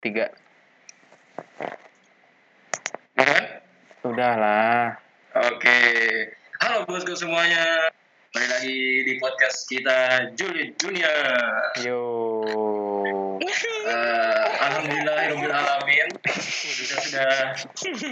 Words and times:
Tiga. 0.00 0.32
Bukan? 3.12 3.44
Udahlah. 4.02 4.96
Oke. 5.36 5.78
Halo 6.58 6.88
bosku 6.88 7.12
semuanya. 7.12 7.92
Balik 8.30 8.48
lagi 8.48 8.78
di 9.04 9.12
podcast 9.18 9.68
kita 9.68 9.98
Julid 10.32 10.78
Dunia. 10.80 11.12
Yo. 11.84 12.00
Eh, 13.40 14.46
Alhamdulillah 14.56 15.36
alamin. 15.36 16.08
Kita 16.16 16.96
sudah 16.96 17.32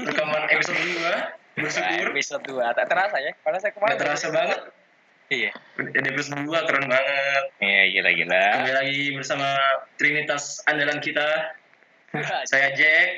rekaman 0.05 0.43
episode 0.51 0.77
2. 0.77 1.59
Bersyukur. 1.59 2.07
episode 2.15 2.45
2 2.47 2.71
tak 2.71 2.87
terasa 2.87 3.19
ya 3.19 3.35
padahal 3.43 3.59
saya 3.59 3.75
kemarin 3.75 3.95
Gak 3.95 4.03
terasa 4.07 4.27
banget. 4.31 4.61
iya 5.27 5.51
Di 5.75 6.07
episode 6.07 6.47
2 6.47 6.55
keren 6.71 6.87
banget. 6.87 7.45
iya 7.59 7.83
gila 7.91 8.11
gila 8.15 8.43
Kembali 8.55 8.75
lagi 8.79 8.99
bersama 9.11 9.49
Trinitas 9.99 10.63
andalan 10.71 11.03
kita. 11.03 11.27
Saya 12.45 12.69
Jack. 12.73 13.09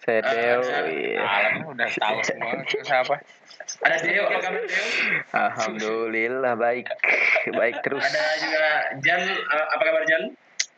Saya 0.00 0.20
Deo. 0.22 0.60
ada. 0.60 0.78
Iya. 0.84 1.16
alam 1.18 1.54
udah 1.66 1.88
tahu 1.90 2.18
semua 2.20 2.52
terus 2.62 2.88
apa 2.88 3.16
Ada 3.80 3.96
Deo, 3.98 4.22
apa 4.22 4.38
kabar 4.38 4.60
Deo? 4.62 4.84
Alhamdulillah 5.34 6.54
baik. 6.54 6.86
Baik 7.50 7.76
terus. 7.80 8.00
Ada 8.02 8.24
juga 8.38 8.64
Jan, 9.00 9.20
eh, 9.24 9.66
apa 9.66 9.82
kabar 9.82 10.04
Jan? 10.04 10.24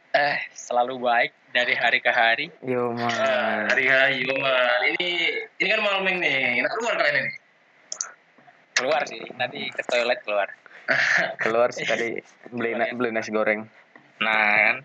eh 0.08 0.36
selalu 0.50 0.96
baik 0.98 1.28
dari 1.52 1.74
hari 1.74 1.98
ke 1.98 2.08
hari 2.08 2.48
Yo 2.62 2.88
Eh, 2.88 2.96
man. 2.96 3.68
hari 3.68 3.84
hari 3.84 4.16
Yoman. 4.22 4.78
Ini 4.88 5.08
ini 5.56 5.68
kan 5.68 5.80
malam 5.82 6.02
ming 6.02 6.18
nih. 6.18 6.62
Enak 6.62 6.72
keluar 6.72 6.94
kalian 6.96 7.16
ini. 7.20 7.32
keluar 8.72 9.02
sih 9.04 9.20
nanti 9.34 9.68
ke 9.68 9.82
toilet 9.82 10.20
keluar 10.20 10.48
Keluar 11.42 11.68
sih 11.70 11.82
tadi 11.82 12.16
beli 12.46 12.72
na- 12.72 12.92
beli 12.92 13.08
nasi 13.10 13.28
goreng. 13.30 13.64
nah 14.16 14.32
kan 14.54 14.76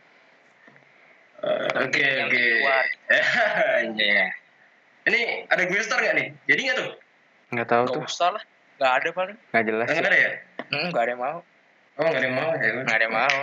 Oke 1.42 2.06
Yang 2.06 2.28
oke. 2.30 2.38
keluar. 2.38 2.86
Iya. 3.98 4.26
Ini 5.02 5.22
ada 5.50 5.64
gue 5.66 5.82
star 5.82 5.98
nggak 5.98 6.16
nih? 6.16 6.28
Jadi 6.46 6.60
nggak 6.70 6.78
tuh? 6.78 6.90
Nggak 7.52 7.68
tahu 7.68 7.84
nggak 7.90 7.98
tuh. 7.98 8.06
usah 8.06 8.30
lah 8.38 8.44
nggak 8.78 8.94
ada 8.98 9.10
paling 9.14 9.38
Nggak 9.50 9.64
jelas. 9.66 9.88
Nggak 9.90 10.06
ada 10.06 10.18
ya? 10.18 10.32
hmm, 10.72 10.88
nggak 10.94 11.04
ada 11.04 11.12
yang 11.12 11.22
mau 11.22 11.38
Oh 12.00 12.08
nggak 12.08 12.18
ada 12.18 12.26
yang 12.26 12.38
mau 12.38 12.50
ya. 12.56 12.70
nggak 12.82 12.96
ada 12.96 13.06
yang 13.06 13.16
mau 13.16 13.36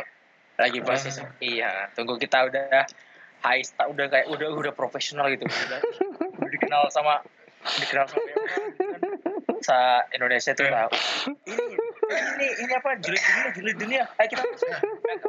lagi 0.58 0.78
proses 0.82 1.14
iya 1.38 1.86
tunggu 1.94 2.19
kita 2.19 2.50
udah 2.50 2.82
high 3.46 3.62
star 3.62 3.86
udah 3.86 4.10
kayak 4.10 4.26
udah 4.26 4.48
udah 4.50 4.72
profesional 4.74 5.30
gitu 5.30 5.46
udah, 5.46 5.78
udah 6.42 6.48
dikenal 6.54 6.82
sama 6.91 7.22
dikenal 7.78 8.10
sama 8.10 8.19
yang 8.26 8.34
gitu 8.34 8.50
kan. 8.50 8.62
sa 9.62 9.78
Indonesia 10.10 10.50
tuh 10.58 10.66
tahu 10.66 10.91
ini 11.46 12.19
ini 12.34 12.46
ini 12.66 12.72
apa 12.74 12.91
julid 12.98 13.22
dunia 13.22 13.46
julid 13.54 13.76
dunia 13.78 14.02
ayo 14.19 14.26
kita. 14.26 14.42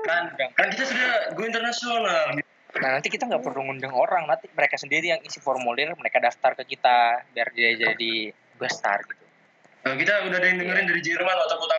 Kan, 0.07 0.23
kan 0.57 0.67
kita 0.73 0.83
sudah 0.89 1.09
go 1.37 1.41
internasional. 1.45 2.37
Nah 2.77 2.89
nanti 2.93 3.09
kita 3.09 3.25
nggak 3.25 3.41
perlu 3.41 3.65
ngundang 3.65 3.93
orang 3.97 4.29
nanti 4.29 4.45
mereka 4.53 4.77
sendiri 4.77 5.09
yang 5.17 5.21
isi 5.25 5.41
formulir 5.41 5.89
mereka 5.97 6.21
daftar 6.21 6.53
ke 6.53 6.77
kita 6.77 7.25
biar 7.33 7.49
dia 7.53 7.69
jadi 7.75 8.13
star 8.69 9.01
gitu 9.07 9.25
Nah, 9.79 9.95
kita 9.95 10.27
udah 10.27 10.37
ada 10.43 10.47
yang 10.51 10.59
dengerin 10.59 10.91
dari 10.91 11.01
Jerman 11.01 11.37
atau 11.49 11.55
kota 11.55 11.75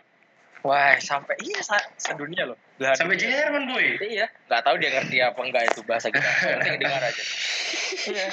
wah 0.65 0.97
sampai 0.97 1.37
iya 1.45 1.61
sa 1.61 1.77
sedunia 1.95 2.49
loh 2.49 2.57
Belahan 2.81 2.97
sampai 2.97 3.13
dunia. 3.13 3.29
Jerman 3.29 3.63
boy. 3.69 3.87
Iya, 4.01 4.25
nggak 4.49 4.61
tahu 4.65 4.75
dia 4.81 4.89
ngerti 4.89 5.17
apa 5.21 5.37
enggak 5.45 5.63
itu 5.69 5.79
bahasa 5.85 6.09
kita. 6.09 6.25
Penting 6.57 6.81
dengar 6.81 7.01
aja. 7.05 7.23
Iya. 8.09 8.27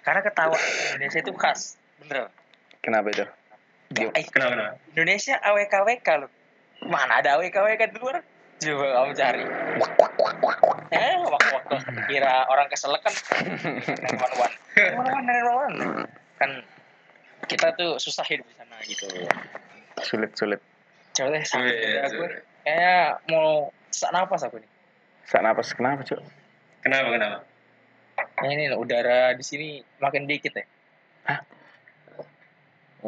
Karena 0.00 0.20
ketawa 0.24 0.56
Indonesia 0.96 1.20
itu 1.20 1.32
khas, 1.36 1.60
bener. 2.00 2.32
Kenapa 2.80 3.12
itu? 3.12 3.28
Nggak, 3.92 4.10
eh, 4.16 4.24
Kenapa? 4.32 4.52
kenapa? 4.56 4.72
Indonesia 4.96 5.34
AWKWK 5.44 6.08
loh. 6.16 6.30
Mana 6.88 7.20
ada 7.20 7.36
AWKWK 7.36 7.82
di 7.92 7.96
luar? 8.00 8.24
Coba 8.60 8.86
kamu 8.92 9.12
cari. 9.16 9.44
Eh, 10.90 11.16
waktu-waktu 11.24 11.76
kira 12.12 12.44
orang 12.52 12.68
keselak 12.68 13.00
kan. 13.00 13.14
One 14.20 14.34
one, 14.36 14.54
one 15.00 15.08
one, 15.08 15.76
one 15.80 16.04
Kan 16.36 16.50
kita 17.48 17.72
tuh 17.74 17.96
susah 17.96 18.24
hidup 18.28 18.44
di 18.44 18.54
sana 18.56 18.76
gitu. 18.84 19.08
Sulit 20.04 20.36
sulit. 20.36 20.60
Coba 21.16 21.28
deh, 21.34 21.42
sampai 21.44 21.72
Iya, 21.72 22.00
aku. 22.06 22.22
Kayaknya 22.60 22.96
mau 23.32 23.72
sesak 23.88 24.12
napas 24.12 24.44
aku 24.44 24.60
nih. 24.60 24.70
Sak 25.24 25.40
napas 25.40 25.72
kenapa 25.72 26.04
cuk? 26.04 26.20
Kenapa 26.84 27.08
kenapa? 27.12 27.38
Nah, 28.40 28.50
ini 28.52 28.68
loh, 28.72 28.84
udara 28.84 29.32
di 29.36 29.44
sini 29.44 29.68
makin 30.00 30.28
dikit 30.28 30.52
ya. 30.52 30.64
Hah? 31.28 31.40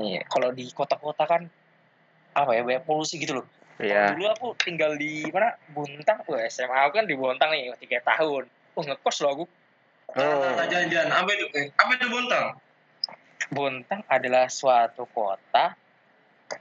Iya, 0.01 0.25
kalau 0.29 0.53
di 0.57 0.69
kota-kota 0.73 1.25
kan 1.29 1.45
apa 2.33 2.51
ya 2.57 2.65
banyak 2.65 2.85
polusi 2.89 3.21
gitu 3.21 3.41
loh. 3.41 3.47
Iya. 3.81 4.13
Dulu 4.13 4.27
aku 4.29 4.49
tinggal 4.61 4.97
di 4.97 5.25
mana? 5.31 5.57
Bontang. 5.73 6.21
Wah, 6.29 6.41
SMA 6.47 6.75
aku 6.75 7.01
kan 7.01 7.07
di 7.09 7.17
Bontang 7.17 7.51
nih, 7.51 7.73
tiga 7.81 8.01
tahun. 8.05 8.45
Oh, 8.77 8.83
ngekos 8.85 9.17
loh 9.23 9.31
aku. 9.33 9.45
Oh. 10.13 10.45
Ah, 10.59 10.67
Jangan-jangan 10.69 11.09
apa 11.09 11.31
itu? 11.33 11.47
Eh, 11.57 11.67
apa 11.73 11.93
itu 11.97 12.07
bontang? 12.09 12.47
Bontang 13.49 14.01
adalah 14.09 14.49
suatu 14.49 15.09
kota 15.09 15.73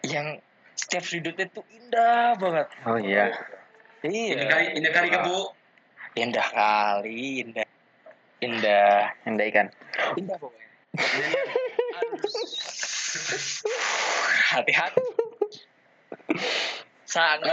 yang 0.08 0.40
setiap 0.72 1.04
sudutnya 1.04 1.52
tuh 1.52 1.68
indah 1.68 2.36
banget. 2.40 2.68
Oh 2.88 2.96
iya. 2.96 3.28
Ini 4.02 4.40
Iya. 4.40 4.48
kali 4.48 4.66
ini 4.80 4.88
kali 4.88 5.08
kebu. 5.12 5.40
Indah 6.16 6.48
kali, 6.48 7.44
indah. 7.44 7.68
Indah. 8.40 9.12
Indah 9.24 9.46
ikan. 9.52 9.68
Indah 10.16 10.36
pokoknya. 10.40 10.68
Hati-hati. 14.52 15.00
Sangat. 17.12 17.44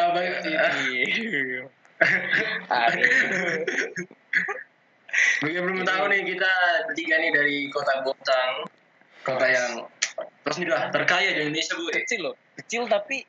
Hari. 2.70 3.02
Bagi 5.42 5.50
yang 5.50 5.64
belum 5.66 5.82
tahu 5.82 6.04
nih 6.08 6.20
kita 6.22 6.52
bertiga 6.86 7.14
nih 7.18 7.30
dari 7.34 7.56
kota 7.68 8.06
Bontang, 8.06 8.52
kota 9.26 9.46
yang 9.50 9.82
terus 10.46 10.56
nih 10.62 10.66
udah 10.70 10.94
terkaya 10.94 11.28
di 11.34 11.40
Indonesia 11.42 11.74
bu. 11.74 11.90
Kecil 11.90 12.20
loh, 12.22 12.34
kecil 12.54 12.86
tapi 12.86 13.26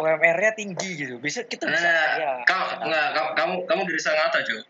UMR-nya 0.00 0.56
tinggi 0.56 0.88
gitu. 0.96 1.20
Bisa 1.20 1.44
kita 1.44 1.68
bisa 1.68 1.84
Nah, 1.84 2.06
kaya. 2.16 2.32
kamu 2.48 2.64
nggak 2.88 3.06
kamu 3.12 3.28
kamu 3.36 3.54
kamu 3.68 3.80
dari 3.92 4.00
Sangatta 4.00 4.38
cuy. 4.40 4.60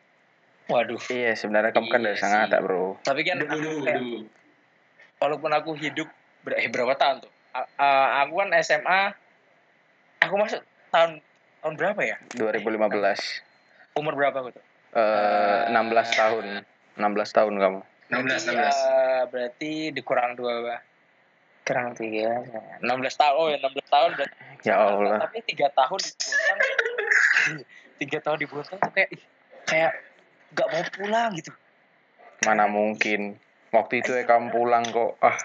Waduh. 0.66 1.00
Iya 1.08 1.30
sebenarnya 1.38 1.70
kamu 1.70 1.86
kan 1.88 2.00
dari 2.00 2.14
Iya 2.14 2.22
Sangatta 2.26 2.58
bro. 2.58 2.98
Tapi 3.02 3.20
kan 3.22 3.38
Dulu 3.38 3.46
aku 3.46 3.86
dulu 3.86 4.18
walaupun 5.22 5.50
aku 5.54 5.70
hidup 5.78 6.10
ber 6.42 6.58
eh, 6.58 6.66
berapa 6.66 6.98
tahun 6.98 7.22
tuh? 7.22 7.30
A- 7.54 7.70
a- 7.78 8.26
aku 8.26 8.34
kan 8.34 8.50
SMA 8.58 9.14
aku 10.18 10.34
masuk 10.34 10.58
tahun 10.92 11.10
tahun 11.64 11.74
berapa 11.80 12.00
ya? 12.04 12.16
2015. 12.36 13.96
Umur 13.96 14.12
berapa 14.14 14.38
tuh? 14.52 14.64
Eh 14.92 15.60
16 15.72 16.20
tahun. 16.20 16.46
16 17.00 17.36
tahun 17.36 17.54
kamu. 17.56 17.80
16 18.12 18.12
Berarti, 18.12 18.48
16. 18.52 18.52
ya, 18.52 18.72
berarti 19.32 19.72
dikurang 19.96 20.36
dua 20.36 20.84
kurang 21.62 21.94
tiga 21.94 22.42
16 22.82 22.82
tahun 23.16 23.34
oh 23.38 23.46
ya 23.48 23.56
16 23.62 23.86
tahun 23.86 24.10
berarti 24.18 24.36
Ya 24.66 24.74
Allah. 24.82 25.18
tapi 25.22 25.38
tiga 25.46 25.70
tahun 25.70 25.98
di 26.02 26.10
Bontang 26.10 26.58
tiga 28.02 28.18
tahun 28.18 28.38
di 28.42 28.46
Bontang 28.50 28.78
tuh 28.82 28.90
kayak 28.92 29.08
ih, 29.14 29.22
kayak 29.64 29.92
gak 30.52 30.68
mau 30.68 30.82
pulang 30.90 31.30
gitu 31.38 31.54
Mana 32.42 32.66
mungkin. 32.66 33.38
Waktu 33.70 34.02
itu 34.02 34.10
ya 34.18 34.26
kamu 34.26 34.50
pulang 34.50 34.82
kok. 34.90 35.14
Ah, 35.22 35.38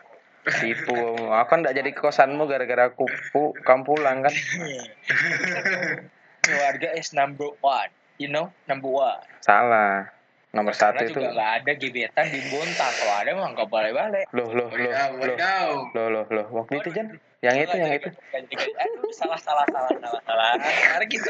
tipu. 0.51 0.97
Aku 1.31 1.47
kan 1.47 1.59
nggak 1.63 1.75
jadi 1.75 1.91
kosanmu 1.91 2.47
gara-gara 2.47 2.91
aku 2.91 3.05
pu 3.31 3.51
kamu 3.65 3.83
pulang 3.83 4.23
kan. 4.23 4.33
keluarga 6.47 6.95
is 6.95 7.11
number 7.11 7.51
one 7.59 7.91
you 8.15 8.31
know 8.31 8.47
number 8.71 8.87
one 8.87 9.19
Salah. 9.43 10.07
Nomor 10.55 10.71
satu 10.71 11.03
karena 11.03 11.11
itu. 11.11 11.19
juga 11.19 11.29
gak 11.35 11.51
ada 11.61 11.71
gebetan 11.75 12.25
di 12.31 12.39
Bontang 12.49 12.93
kalau 12.95 13.15
ada 13.19 13.31
mah 13.35 13.51
gak 13.51 13.67
balik-balik 13.67 14.25
Loh, 14.31 14.47
loh, 14.55 14.71
loh, 14.71 14.89
loh. 14.89 15.09
wadidaw. 15.19 15.69
Loh, 15.91 16.07
loh, 16.07 16.25
loh. 16.31 16.47
Waktu 16.55 16.81
itu 16.81 16.89
Jan. 16.95 17.07
Yang 17.43 17.67
itu, 17.67 17.75
yang 17.77 17.91
itu. 17.93 18.09
Aduh, 18.09 19.11
salah, 19.13 19.37
salah, 19.37 19.67
salah, 19.69 19.91
salah, 20.01 20.21
salah. 20.23 20.51
Mari 20.57 21.05
kita 21.11 21.29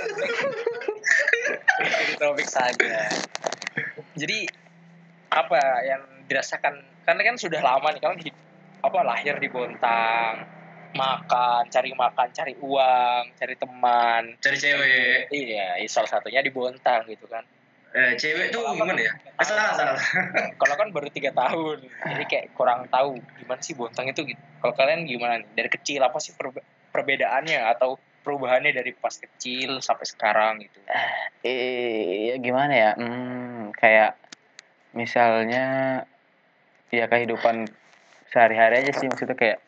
Jadi 1.81 2.13
topik 2.21 2.47
saja. 2.47 3.09
Jadi 4.15 4.47
apa 5.33 5.59
yang 5.83 6.01
dirasakan? 6.29 6.73
Karena 7.03 7.21
kan 7.27 7.35
sudah 7.41 7.59
lama 7.59 7.89
nih 7.91 7.99
kamu 7.99 8.15
hid- 8.21 8.46
apa 8.87 8.99
lahir 9.03 9.35
di 9.37 9.51
Bontang, 9.51 10.47
makan, 10.95 11.63
cari 11.67 11.91
makan, 11.91 12.27
cari 12.31 12.53
uang, 12.55 13.23
cari 13.35 13.55
teman. 13.59 14.23
Cari 14.39 14.57
cewek. 14.57 15.27
Iya, 15.29 15.83
salah 15.91 16.09
satunya 16.09 16.39
di 16.39 16.49
Bontang 16.49 17.03
gitu 17.11 17.27
kan. 17.27 17.43
Eh, 17.95 18.13
cewek 18.19 18.51
tuh 18.51 18.63
gimana 18.75 18.99
ya? 18.99 19.13
Eh, 19.15 19.45
salah 19.47 19.75
salah. 19.75 19.95
Kalau 20.59 20.75
kan 20.75 20.89
baru 20.91 21.07
tiga 21.11 21.31
tahun, 21.31 21.87
jadi 21.87 22.23
kayak 22.27 22.45
kurang 22.55 22.87
tahu 22.87 23.19
gimana 23.39 23.61
sih 23.63 23.75
Bontang 23.75 24.07
itu. 24.07 24.23
gitu. 24.23 24.41
Kalau 24.59 24.73
kalian 24.75 25.03
gimana 25.07 25.39
nih? 25.43 25.49
Dari 25.55 25.69
kecil 25.71 26.01
apa 26.03 26.19
sih 26.19 26.35
perbe- 26.35 26.65
perbedaannya 26.91 27.63
atau 27.77 27.99
perubahannya 28.23 28.75
dari 28.75 28.91
pas 28.97 29.15
kecil 29.15 29.79
sampai 29.79 30.05
sekarang 30.07 30.53
gitu? 30.63 30.83
Eh, 31.47 32.33
ya 32.33 32.35
gimana 32.43 32.73
ya? 32.75 32.91
Hmm, 32.99 33.71
kayak 33.71 34.19
misalnya 34.91 35.65
ya 36.91 37.05
kehidupan 37.07 37.67
sehari-hari 38.31 38.83
aja 38.83 38.91
sih 38.97 39.07
maksudnya 39.07 39.37
kayak 39.37 39.59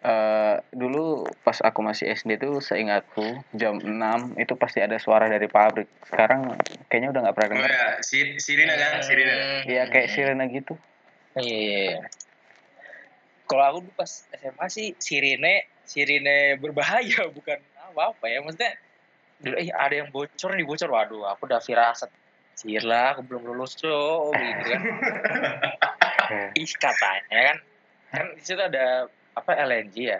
Eh, 0.00 0.56
dulu 0.72 1.28
pas 1.44 1.60
aku 1.60 1.84
masih 1.84 2.08
SD 2.16 2.40
tuh 2.40 2.64
seingatku 2.64 3.44
jam 3.52 3.76
6 3.76 4.32
itu 4.40 4.56
pasti 4.56 4.80
ada 4.80 4.96
suara 4.96 5.28
dari 5.28 5.44
pabrik. 5.44 5.92
Sekarang 6.08 6.56
kayaknya 6.88 7.12
udah 7.12 7.20
nggak 7.28 7.36
pernah 7.36 7.48
Oh 7.52 7.56
dengar. 7.60 7.68
ya, 7.68 7.86
si, 8.00 8.40
sirine 8.40 8.80
kan, 8.80 9.04
sirine. 9.04 9.68
Iya 9.68 9.92
kayak 9.92 10.08
sirene 10.08 10.44
gitu. 10.56 10.72
Iya, 11.36 11.44
iya, 11.44 11.78
iya. 11.84 12.00
Kalau 13.44 13.64
aku 13.68 13.78
dulu 13.84 13.92
pas 13.92 14.08
SMA 14.40 14.66
sih 14.72 14.96
sirine, 14.96 15.68
sirine 15.84 16.56
berbahaya 16.56 17.28
bukan 17.36 17.60
apa-apa 17.92 18.24
ya. 18.24 18.40
Maksudnya 18.40 18.72
dulu 19.36 19.54
eh, 19.60 19.68
ada 19.68 19.94
yang 20.00 20.08
bocor 20.08 20.56
nih 20.56 20.64
bocor. 20.64 20.88
Waduh, 20.88 21.28
aku 21.28 21.44
udah 21.44 21.60
firasat. 21.60 22.08
Sirlah, 22.56 23.20
aku 23.20 23.28
belum 23.28 23.52
lulus 23.52 23.76
tuh, 23.76 24.32
gitu 24.32 24.64
kan. 24.64 24.80
Ih, 26.54 26.70
katanya 26.72 27.40
kan, 27.44 27.56
kan 28.10 28.24
di 28.32 28.42
situ 28.42 28.58
ada 28.58 29.06
apa 29.32 29.50
LNG 29.56 29.96
ya. 30.06 30.18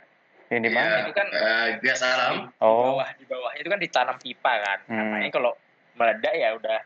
Yang 0.49 0.61
di 0.67 0.71
mana? 0.71 0.95
Itu 1.03 1.13
kan 1.13 1.29
Eh, 1.29 1.67
gas 1.81 2.03
alam. 2.03 2.51
Di 2.51 2.59
Oh, 2.59 2.99
bawah, 2.99 3.09
di 3.15 3.25
bawah 3.25 3.53
itu 3.55 3.67
kan 3.67 3.79
ditanam 3.79 4.17
pipa 4.17 4.53
kan. 4.57 4.79
Hmm. 4.87 5.15
Katanya 5.15 5.31
kalau 5.31 5.53
meledak 5.95 6.35
ya 6.35 6.49
udah 6.53 6.79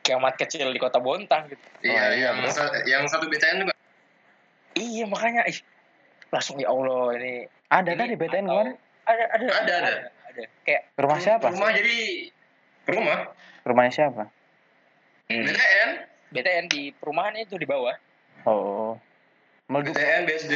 kiamat 0.00 0.34
kecil 0.36 0.68
di 0.68 0.78
kota 0.78 0.96
Bontang 0.98 1.48
gitu. 1.48 1.60
Iya, 1.82 2.04
iya, 2.12 2.28
yang, 2.34 2.48
sa- 2.48 2.72
yang 2.84 3.04
satu 3.04 3.24
BTN 3.26 3.62
juga. 3.62 3.74
Iya 4.72 5.04
makanya 5.04 5.42
ih 5.44 5.58
langsung 6.28 6.56
ya 6.56 6.68
Allah 6.68 7.16
ini 7.16 7.48
ada 7.66 7.88
ini 7.88 7.98
kan 7.98 8.06
di 8.06 8.16
BTN 8.16 8.44
kemarin? 8.46 8.74
Ada 9.04 9.24
ada 9.32 9.44
Ada, 9.58 9.72
ada. 9.74 9.90
ada. 10.28 10.42
Kayak 10.62 10.82
Rumah 10.94 11.18
siapa? 11.18 11.46
Rumah 11.48 11.70
jadi 11.72 11.96
rumah. 12.86 13.18
Rumahnya 13.64 13.92
siapa? 13.92 14.22
BTN, 15.26 15.90
BTN 16.30 16.64
di 16.68 16.92
perumahan 16.94 17.36
itu 17.36 17.56
di 17.56 17.64
bawah. 17.64 17.92
Oh, 18.46 18.94
meleduk, 19.66 19.98
BSD. 19.98 20.54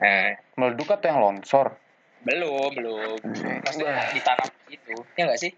Nah, 0.00 0.36
meleduk 0.56 0.88
atau 0.88 1.06
yang 1.08 1.20
longsor? 1.20 1.76
belum 2.24 2.72
belum. 2.72 3.20
Maksudnya 3.60 4.08
ditanam 4.16 4.48
itu, 4.72 4.96
ya 5.12 5.28
nggak 5.28 5.40
sih? 5.40 5.52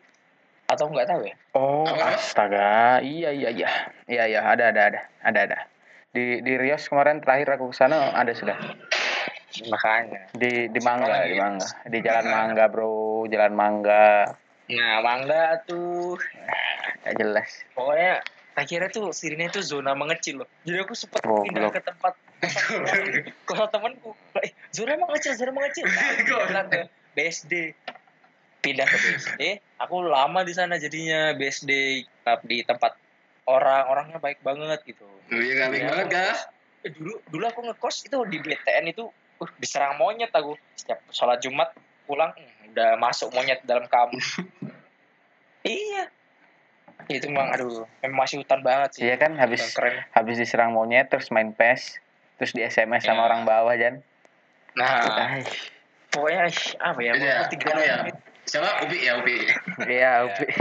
Atau 0.66 0.90
nggak 0.90 1.06
tahu 1.06 1.22
ya? 1.22 1.34
Oh, 1.54 1.87
Apa? 1.87 2.19
astaga. 2.19 2.98
Iya, 3.06 3.31
iya, 3.31 3.50
iya. 3.54 3.70
Iya, 4.10 4.25
iya, 4.26 4.40
ada, 4.43 4.75
ada, 4.75 4.81
ada. 4.90 5.00
Ada, 5.22 5.40
ada. 5.46 5.58
Di 6.10 6.43
di 6.43 6.52
Rios 6.58 6.90
kemarin 6.90 7.22
terakhir 7.22 7.54
aku 7.54 7.70
ke 7.70 7.76
sana 7.78 8.10
ada 8.19 8.34
sudah. 8.34 8.58
Makanya. 9.70 10.26
Di 10.34 10.66
di 10.66 10.81
Mangga, 10.82 11.22
di 11.31 11.38
Mangga. 11.38 11.66
Di 11.87 11.99
Jalan 12.02 12.26
Mangga, 12.26 12.64
Bro. 12.66 13.31
Jalan 13.31 13.54
Mangga. 13.54 14.34
Nah, 14.66 14.99
mangga 14.99 15.62
tuh 15.62 16.19
Gak 17.06 17.14
jelas. 17.22 17.62
pokoknya 17.78 18.19
akhirnya 18.56 18.88
tuh 18.88 19.12
sirine 19.12 19.52
itu 19.52 19.60
zona 19.60 19.92
mengecil 19.92 20.42
loh. 20.42 20.48
Jadi 20.64 20.80
aku 20.80 20.96
sempat 20.96 21.20
Goblok. 21.22 21.44
pindah 21.46 21.70
ke 21.70 21.80
tempat 21.84 22.14
kalau 23.48 23.66
temanku, 23.68 24.10
eh, 24.40 24.52
zona 24.72 24.96
mengecil, 24.96 25.36
zona 25.36 25.52
mengecil. 25.52 25.84
Nah, 25.84 26.64
ke 26.72 26.88
BSD. 27.12 27.76
Pindah 28.64 28.88
ke 28.88 28.96
BSD, 28.96 29.40
aku 29.78 30.02
lama 30.02 30.40
di 30.42 30.56
sana 30.56 30.80
jadinya 30.80 31.36
BSD 31.36 31.70
di 32.48 32.58
tempat 32.64 32.96
orang-orangnya 33.46 34.18
baik 34.18 34.42
banget 34.42 34.82
gitu. 34.88 35.06
Oh 35.06 35.38
iya, 35.38 35.70
baik 35.70 35.82
Ya, 35.84 35.88
banget, 35.92 36.06
kah? 36.10 36.36
Eh, 36.82 36.90
dulu 36.94 37.18
dulu 37.30 37.44
aku 37.46 37.60
ngekos 37.66 38.06
itu 38.06 38.18
di 38.30 38.38
BTN 38.42 38.90
itu 38.90 39.10
uh, 39.42 39.50
diserang 39.58 39.98
monyet 39.98 40.30
aku 40.30 40.54
setiap 40.78 41.02
sholat 41.10 41.42
Jumat 41.42 41.74
pulang 42.06 42.30
hmm, 42.30 42.70
udah 42.72 42.94
masuk 42.94 43.34
monyet 43.34 43.58
dalam 43.66 43.90
kamar 43.90 44.14
iya 45.66 46.06
itu 47.06 47.26
memang 47.26 47.48
aduh 47.50 47.84
memang 48.00 48.19
masih 48.20 48.40
hutan 48.40 48.60
banget 48.60 48.88
sih 48.94 49.02
Iya 49.04 49.16
kan 49.16 49.37
habis 49.37 49.62
keren 49.70 50.02
habis 50.10 50.37
diserang 50.37 50.72
monyet 50.72 51.06
terus 51.06 51.31
main 51.31 51.50
PES 51.50 52.02
terus 52.37 52.50
di 52.50 52.60
SMS 52.60 53.04
sama 53.04 53.22
Iya. 53.22 53.26
orang 53.26 53.40
bawah 53.44 53.75
Jan. 53.75 54.02
nah 54.75 55.06
Ay, 55.32 55.40
pokoknya 56.10 56.50
apa 56.78 57.00
ya 57.00 57.12
Iya, 57.12 57.34
mau 57.38 57.48
tiga 57.48 57.70
ya. 57.78 57.96
Siapa? 58.46 58.87
Upi 58.87 58.98
ya, 59.02 59.12
Upi. 59.19 59.37
Iya, 59.84 60.12
Upi. 60.25 60.46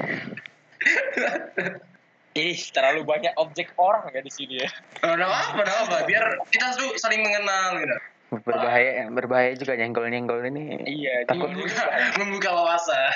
ih 2.36 2.60
terlalu 2.68 3.02
banyak 3.04 3.32
objek 3.36 3.72
orang 3.76 4.10
ya 4.10 4.20
di 4.20 4.28
sini 4.28 4.60
ya 4.60 4.70
Oh, 5.02 5.14
Udah 5.14 5.28
apa, 5.28 5.56
udah 5.58 5.76
apa. 5.84 5.98
Biar 6.04 6.24
kita 6.50 6.76
tuh 6.76 6.98
saling 6.98 7.22
mengenal 7.22 7.80
gitu. 7.80 7.96
berbahaya 8.36 9.08
berbahaya 9.08 9.54
juga 9.54 9.74
nyenggol-nyenggol 9.76 10.44
ini. 10.46 10.82
iya 10.84 11.24
Takut. 11.24 11.48
Membuka, 11.48 11.84
membuka 12.20 12.50
wawasan. 12.52 13.12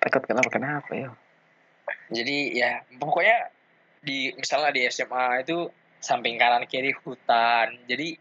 Takut 0.00 0.22
kenapa 0.24 0.48
kenapa 0.50 0.90
ya? 0.90 1.08
Jadi 2.10 2.38
ya 2.52 2.70
pokoknya 2.98 3.50
di 4.00 4.32
misalnya 4.36 4.72
di 4.72 4.88
SMA 4.88 5.44
itu 5.44 5.68
samping 6.00 6.40
kanan 6.40 6.64
kiri 6.64 6.96
hutan. 7.04 7.76
Jadi 7.84 8.16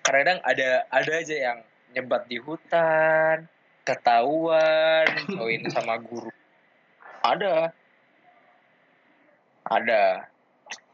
kadang 0.00 0.40
ada 0.42 0.88
ada 0.88 1.12
aja 1.12 1.36
yang 1.36 1.58
nyebat 1.92 2.24
di 2.26 2.40
hutan 2.40 3.44
ketahuan 3.84 5.06
join 5.28 5.62
sama 5.74 6.00
guru. 6.00 6.32
Ada. 7.20 7.72
Ada. 9.68 10.04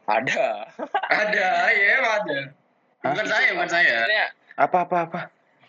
Ada. 0.07 0.47
Ada, 1.11 1.47
ya 1.71 1.95
ada. 1.99 2.39
Bukan 3.03 3.25
saya, 3.27 3.49
bukan 3.55 3.71
saya. 3.71 3.95
Apa 4.55 4.87
apa 4.87 4.97
apa? 5.07 5.21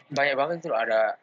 banyak 0.09 0.35
banget 0.41 0.57
tuh 0.65 0.73
ada 0.73 1.21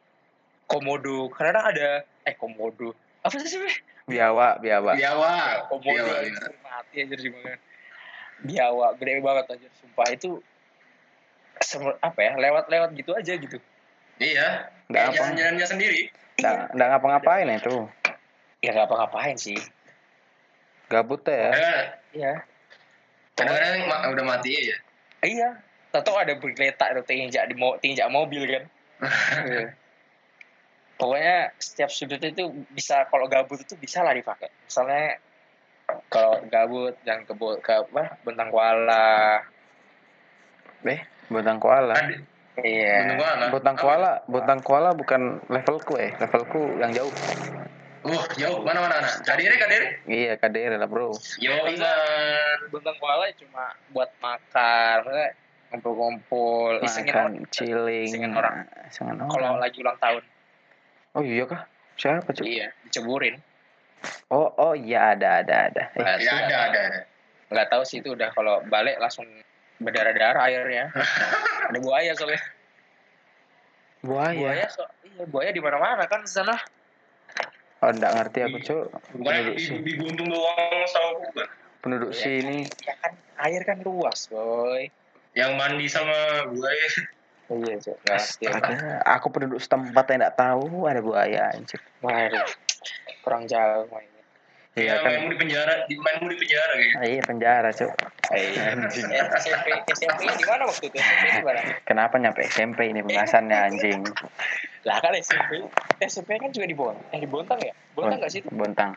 komodo. 0.69 1.29
Kadang 1.33 1.73
ada 1.73 2.05
eh 2.25 2.35
komodo. 2.37 2.93
Apa 3.25 3.35
sih 3.41 3.49
sih 3.49 3.61
Biawa, 4.05 4.61
biawa. 4.61 4.93
Biawa. 4.93 5.33
komodo 5.65 5.81
Biawa, 5.81 6.13
anjir, 6.21 6.29
iya. 6.31 6.61
mati 6.61 6.95
aja 6.99 7.15
di 7.17 7.29
mana 7.29 7.53
biawa 8.37 8.87
gede 8.95 9.11
banget 9.19 9.45
aja 9.49 9.67
sumpah 9.75 10.07
itu 10.11 10.29
apa 11.97 12.19
ya 12.19 12.33
lewat-lewat 12.35 12.89
gitu 12.93 13.11
aja 13.11 13.33
gitu 13.33 13.57
Iya. 14.15 14.69
Nggak 14.87 15.01
apa. 15.01 15.13
jalan-jalannya 15.13 15.65
sendiri. 15.65 16.01
Nggak 16.37 16.55
nggak 16.71 16.87
ngapa-ngapain 16.87 17.47
itu. 17.49 17.75
ya 18.61 18.69
nggak 18.71 18.87
apa-ngapain 18.87 19.35
sih 19.35 19.57
Gabut 20.85 21.21
ya. 21.23 21.49
Kadang- 21.49 21.91
iya 22.13 22.33
Kadang-kadang 23.33 23.83
ma- 23.89 24.05
udah 24.07 24.25
mati 24.25 24.53
ya. 24.53 24.77
iya 25.21 25.49
tahu 25.91 26.13
ada 26.13 26.35
bergeletak 26.35 26.91
itu 26.91 27.01
tinjak 27.05 27.47
di 27.47 27.55
mo 27.55 27.79
tinjak 27.79 28.05
mobil 28.07 28.45
kan 28.45 28.63
Iya. 29.49 29.73
Pokoknya 30.95 31.51
setiap 31.59 31.89
sudut 31.91 32.21
itu 32.23 32.51
bisa 32.71 33.07
kalau 33.11 33.27
gabut 33.27 33.59
itu 33.59 33.75
bisa 33.75 34.01
lah 34.01 34.15
dipakai 34.15 34.47
misalnya 34.63 35.19
kalau 36.09 36.41
gabut 36.49 36.95
jangan 37.05 37.23
ke 37.27 37.33
ke 37.61 37.71
apa 37.71 38.17
bentang 38.25 38.49
kuala 38.49 39.43
Eh, 40.85 41.01
Botang 41.33 41.57
koala. 41.57 41.97
Iya? 42.61 43.17
Botang 43.49 43.75
koala, 43.75 44.21
botang 44.29 44.61
koala 44.61 44.93
bukan 44.93 45.41
levelku 45.49 45.97
eh, 45.97 46.13
levelku 46.21 46.77
yang 46.77 46.93
jauh. 46.93 47.09
Uh, 48.05 48.21
jauh. 48.37 48.61
Mana 48.61 48.85
mana 48.85 49.01
mana. 49.01 49.09
Kadiri, 49.25 49.57
kadiri. 49.57 49.87
Iya, 50.05 50.37
KDR 50.37 50.77
lah, 50.77 50.85
Bro. 50.85 51.17
Yo, 51.41 51.57
Bisa. 51.65 51.89
bentang 52.69 52.93
kuala 53.01 53.33
cuma 53.33 53.73
buat 53.89 54.13
makan 54.21 54.95
maksudnya 55.09 55.29
ngumpul-ngumpul 55.73 56.85
isengin 56.85 57.13
orang 57.17 57.33
Makan 57.41 57.49
chilling. 57.49 58.05
Isengin 58.05 58.33
orang. 58.37 58.55
Kalau 59.25 59.57
lagi 59.57 59.81
ulang 59.81 59.97
tahun 59.97 60.21
Oh 61.15 61.23
iya 61.23 61.47
kah? 61.47 61.63
Siapa, 61.95 62.27
Cuk? 62.29 62.43
iya 62.43 62.67
diceburin 62.83 63.39
Oh, 64.29 64.51
oh 64.55 64.75
iya 64.75 65.15
ada 65.15 65.41
ada 65.41 65.55
ada. 65.71 65.83
Eh, 65.95 66.03
Nah, 66.03 66.15
Ya 66.15 66.21
itu 66.21 66.29
ada, 66.29 66.55
ada, 66.69 66.79
ada. 66.85 66.99
nggak 67.49 67.67
tahu 67.71 67.83
sih 67.83 67.97
itu 67.99 68.13
udah 68.13 68.29
kalau 68.31 68.61
balik 68.67 68.99
langsung 68.99 69.25
berdarah-darah 69.77 70.45
airnya 70.45 70.91
ada 71.69 71.79
buaya 71.79 72.11
soalnya 72.13 72.41
buaya. 74.01 74.37
buaya 74.37 74.65
so 74.67 74.83
iya 75.03 75.23
buaya 75.25 75.49
di 75.49 75.59
mana-mana 75.59 76.05
kan 76.05 76.21
di 76.21 76.29
sana 76.29 76.55
Oh, 77.79 77.91
enggak 77.91 78.17
ngerti 78.17 78.39
aku, 78.41 78.57
Cuk. 78.61 78.85
Bukan 79.13 79.29
Penduduk, 79.29 79.55
di, 79.59 79.65
di 79.83 79.93
Buntung 79.99 80.27
doang 80.31 80.87
sama 80.87 81.09
bukan. 81.21 81.47
penduduk 81.79 82.09
Iya. 82.09 82.21
sini. 82.23 82.57
ya 82.81 82.93
kan 82.97 83.11
air 83.41 83.61
kan 83.61 83.77
luas 83.79 84.25
boy 84.25 84.89
Yang 85.33 85.51
mandi 85.53 85.85
sama 85.85 86.17
buaya. 86.49 86.87
iya 87.47 87.75
cok 87.77 87.97
ngerti 88.01 88.43
aku. 88.47 88.57
Astaga, 88.57 88.77
aku 89.05 89.27
penduduk 89.29 89.59
setempat 89.59 90.05
yang 90.07 90.17
enggak 90.19 90.35
tahu 90.35 90.65
ada 90.85 90.99
buaya 90.99 91.41
anjir. 91.53 91.77
waduh 91.99 92.45
kurang 93.21 93.45
jauh 93.45 93.85
mainnya 93.89 94.13
Iya 94.75 94.91
Ya, 94.91 94.95
kan. 94.99 95.07
mainmu 95.07 95.31
di 95.31 95.37
penjara, 95.39 95.73
di 95.87 95.95
mainmu 95.95 96.27
di 96.27 96.35
penjara 96.35 96.73
kayaknya. 96.75 96.99
Ah, 96.99 97.05
iya 97.07 97.21
penjara, 97.23 97.69
Cuk. 97.71 97.95
Anjing. 98.35 99.07
SMP 99.39 99.67
SMP 99.87 100.19
nya 100.21 100.35
di 100.35 100.43
mana 100.43 100.63
waktu 100.67 100.85
itu 100.91 100.97
SMP 100.99 101.25
di 101.31 101.43
mana 101.47 101.59
Kenapa 101.87 102.15
nyampe 102.19 102.41
SMP 102.43 102.79
ini 102.91 102.99
pembahasannya 102.99 103.55
anjing? 103.55 104.03
lah 104.83 104.99
kan 104.99 105.15
SMP 105.15 105.63
SMP 106.03 106.35
kan 106.35 106.51
juga 106.51 106.67
di 106.67 106.75
Bontang 106.75 107.07
eh 107.09 107.17
di 107.17 107.25
Bontang 107.25 107.57
ya 107.57 107.71
Bontang 107.95 108.19
nggak 108.19 108.29
sih 108.29 108.43
itu 108.43 108.51
Bontang. 108.51 108.91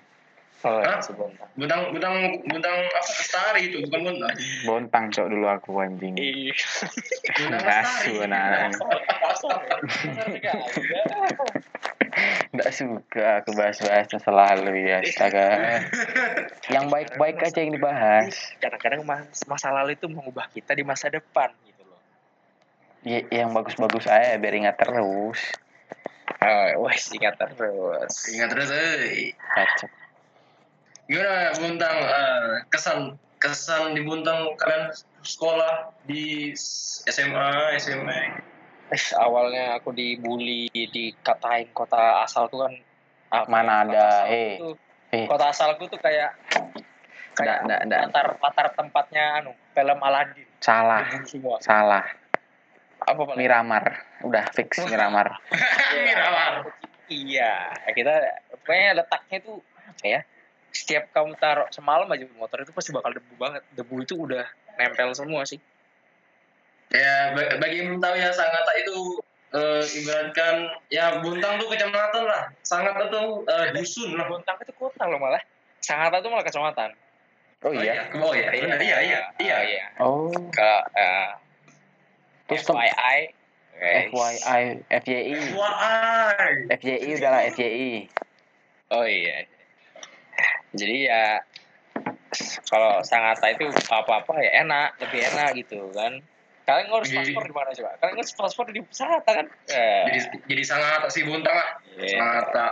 Oh 0.66 0.82
Hah? 0.82 0.98
bentang, 1.54 1.94
bentang 1.94 2.74
apa? 2.82 3.00
Lestari 3.02 3.60
itu, 3.70 3.76
bukan 3.86 4.00
bentang. 4.10 4.34
Bontang, 4.66 5.04
Cuk, 5.14 5.26
dulu 5.30 5.46
aku 5.46 5.70
anjing. 5.78 6.14
iya 6.18 6.54
Bentang 7.38 7.66
Asu 7.86 8.12
anak. 8.26 8.74
Enggak 12.50 12.70
suka 12.74 13.26
aku 13.42 13.50
bahas-bahas 13.54 14.10
selalu 14.10 14.90
ya, 14.90 14.98
astaga. 15.04 15.48
Yang 16.66 16.84
baik-baik 16.90 17.38
aja 17.38 17.58
yang 17.62 17.72
dibahas. 17.78 18.34
kadang-kadang 18.58 19.06
mas- 19.06 19.46
masa 19.46 19.70
lalu 19.70 19.94
itu 19.94 20.10
mengubah 20.10 20.50
kita 20.50 20.74
di 20.74 20.82
masa 20.82 21.06
depan 21.12 21.54
gitu 21.62 21.86
loh 21.86 22.00
Ya, 23.06 23.22
yang 23.30 23.54
bagus-bagus 23.54 24.10
aja 24.10 24.34
biar 24.42 24.54
ingat 24.58 24.74
terus. 24.74 25.38
Oh, 26.42 26.86
wah 26.86 26.94
ingat 26.94 27.34
terus. 27.38 28.14
Ingat 28.34 28.48
terus, 28.52 28.70
eh. 28.74 29.32
Bacot. 29.54 29.90
Gimana 31.08 31.56
Buntang 31.56 31.96
eh, 31.98 32.48
kesan 32.68 32.98
kesan 33.40 33.96
di 33.96 34.04
Buntang 34.04 34.52
kalian 34.54 34.92
sekolah 35.24 35.96
di 36.04 36.52
SMA, 36.52 37.48
SMA? 37.80 38.20
Eh, 38.88 39.02
awalnya 39.16 39.76
aku 39.76 39.92
dibully, 39.92 40.68
dikatain 40.68 41.72
kota 41.72 42.20
asal 42.20 42.48
tuh 42.48 42.64
kan 42.64 42.72
apa 43.28 43.44
Mana 43.46 43.84
ya, 43.84 43.84
ada, 43.84 44.06
eh. 44.26 44.56
tuh- 44.56 44.76
Eh, 45.08 45.24
kota 45.24 45.48
asalku 45.48 45.88
tuh 45.88 45.96
kayak 45.96 46.36
kayak 47.32 47.64
Nggak, 47.64 47.80
nggak, 47.80 47.80
nggak. 47.88 48.00
latar 48.12 48.26
latar 48.36 48.66
tempatnya 48.76 49.40
anu 49.40 49.56
film 49.72 49.98
Aladdin 49.98 50.44
salah, 50.60 51.00
semua 51.24 51.56
salah. 51.58 52.04
apa 53.00 53.16
Pak? 53.16 53.32
Miramar. 53.32 54.04
Udah 54.20 54.44
fix 54.52 54.76
Miramar. 54.84 55.40
Miramar. 56.04 56.68
iya 57.08 57.72
kita 57.88 58.12
pokoknya 58.52 59.00
letaknya 59.00 59.38
tuh 59.40 59.64
apa 59.80 60.04
ya 60.04 60.20
setiap 60.72 61.08
kamu 61.12 61.34
taruh 61.40 61.66
semalam 61.72 62.06
aja 62.12 62.28
motor 62.37 62.60
itu 62.62 62.72
pasti 62.76 62.90
bakal 62.92 63.10
debu 63.16 63.34
banget 63.37 63.62
debu 63.72 64.04
itu 64.04 64.14
udah 64.14 64.44
nempel 64.76 65.12
semua 65.16 65.42
sih 65.48 65.58
Ya 66.88 67.37
ba- 67.37 67.60
bagi 67.60 67.84
yang 67.84 67.92
belum 67.92 68.00
tahu 68.00 68.16
ya 68.16 68.32
Sangatta 68.32 68.72
itu 68.80 68.96
eh, 69.52 69.84
ibaratkan 70.00 70.72
ya 70.88 71.20
Buntang 71.20 71.60
tuh 71.60 71.68
kecamatan 71.68 72.25
lah. 72.25 72.48
Sangatta 72.64 73.12
tuh 73.12 73.44
eh, 73.44 73.76
dusun 73.76 74.16
lah. 74.16 74.25
Bontang 74.25 74.56
itu 74.64 74.72
kota 74.72 75.04
loh 75.04 75.20
malah 75.20 75.40
Sangatta 75.84 76.25
itu 76.25 76.32
malah 76.32 76.48
kecamatan 76.48 76.96
Oh 77.60 77.75
iya. 77.75 78.08
Oh 78.16 78.32
iya, 78.32 78.48
benar 78.54 78.80
iya 78.80 78.96
iya 79.02 79.02
iya. 79.04 79.20
Oh, 79.37 79.60
iya 79.68 79.84
Oh, 80.00 80.32
ke 80.48 80.72
eh, 80.96 81.28
Terus 82.48 82.64
FYI. 82.64 83.18
FYI, 84.08 84.64
FYI. 84.88 85.32
Wah, 85.52 86.32
FYI 86.72 87.08
udahlah 87.20 87.42
FYI. 87.52 88.08
Oh 88.96 89.04
iya. 89.04 89.44
Jadi 90.72 90.96
ya 91.06 91.40
kalau 92.68 93.00
Sangatta 93.00 93.48
itu 93.48 93.64
apa-apa 93.88 94.37
ya 94.38 94.60
enak, 94.60 95.00
lebih 95.00 95.20
enak 95.25 95.48
gitu 95.56 95.88
kan. 95.90 96.20
Kalian 96.62 96.92
ngurus 96.92 97.08
Jadi- 97.08 97.32
paspor 97.32 97.44
di 97.44 97.54
mana 97.56 97.70
coba? 97.72 97.90
Kalian 97.96 98.14
ngurus 98.14 98.32
paspor 98.37 98.66
di 98.68 98.80
Sangatta 98.90 99.30
kan? 99.32 99.46
Eh, 99.66 100.02
jadi 100.06 100.18
jadi 100.44 100.62
Sangatta 100.62 101.08
si 101.08 101.25
Buntang 101.25 101.56
lah. 101.56 101.68
iya. 101.96 102.20
Sangatta. 102.20 102.66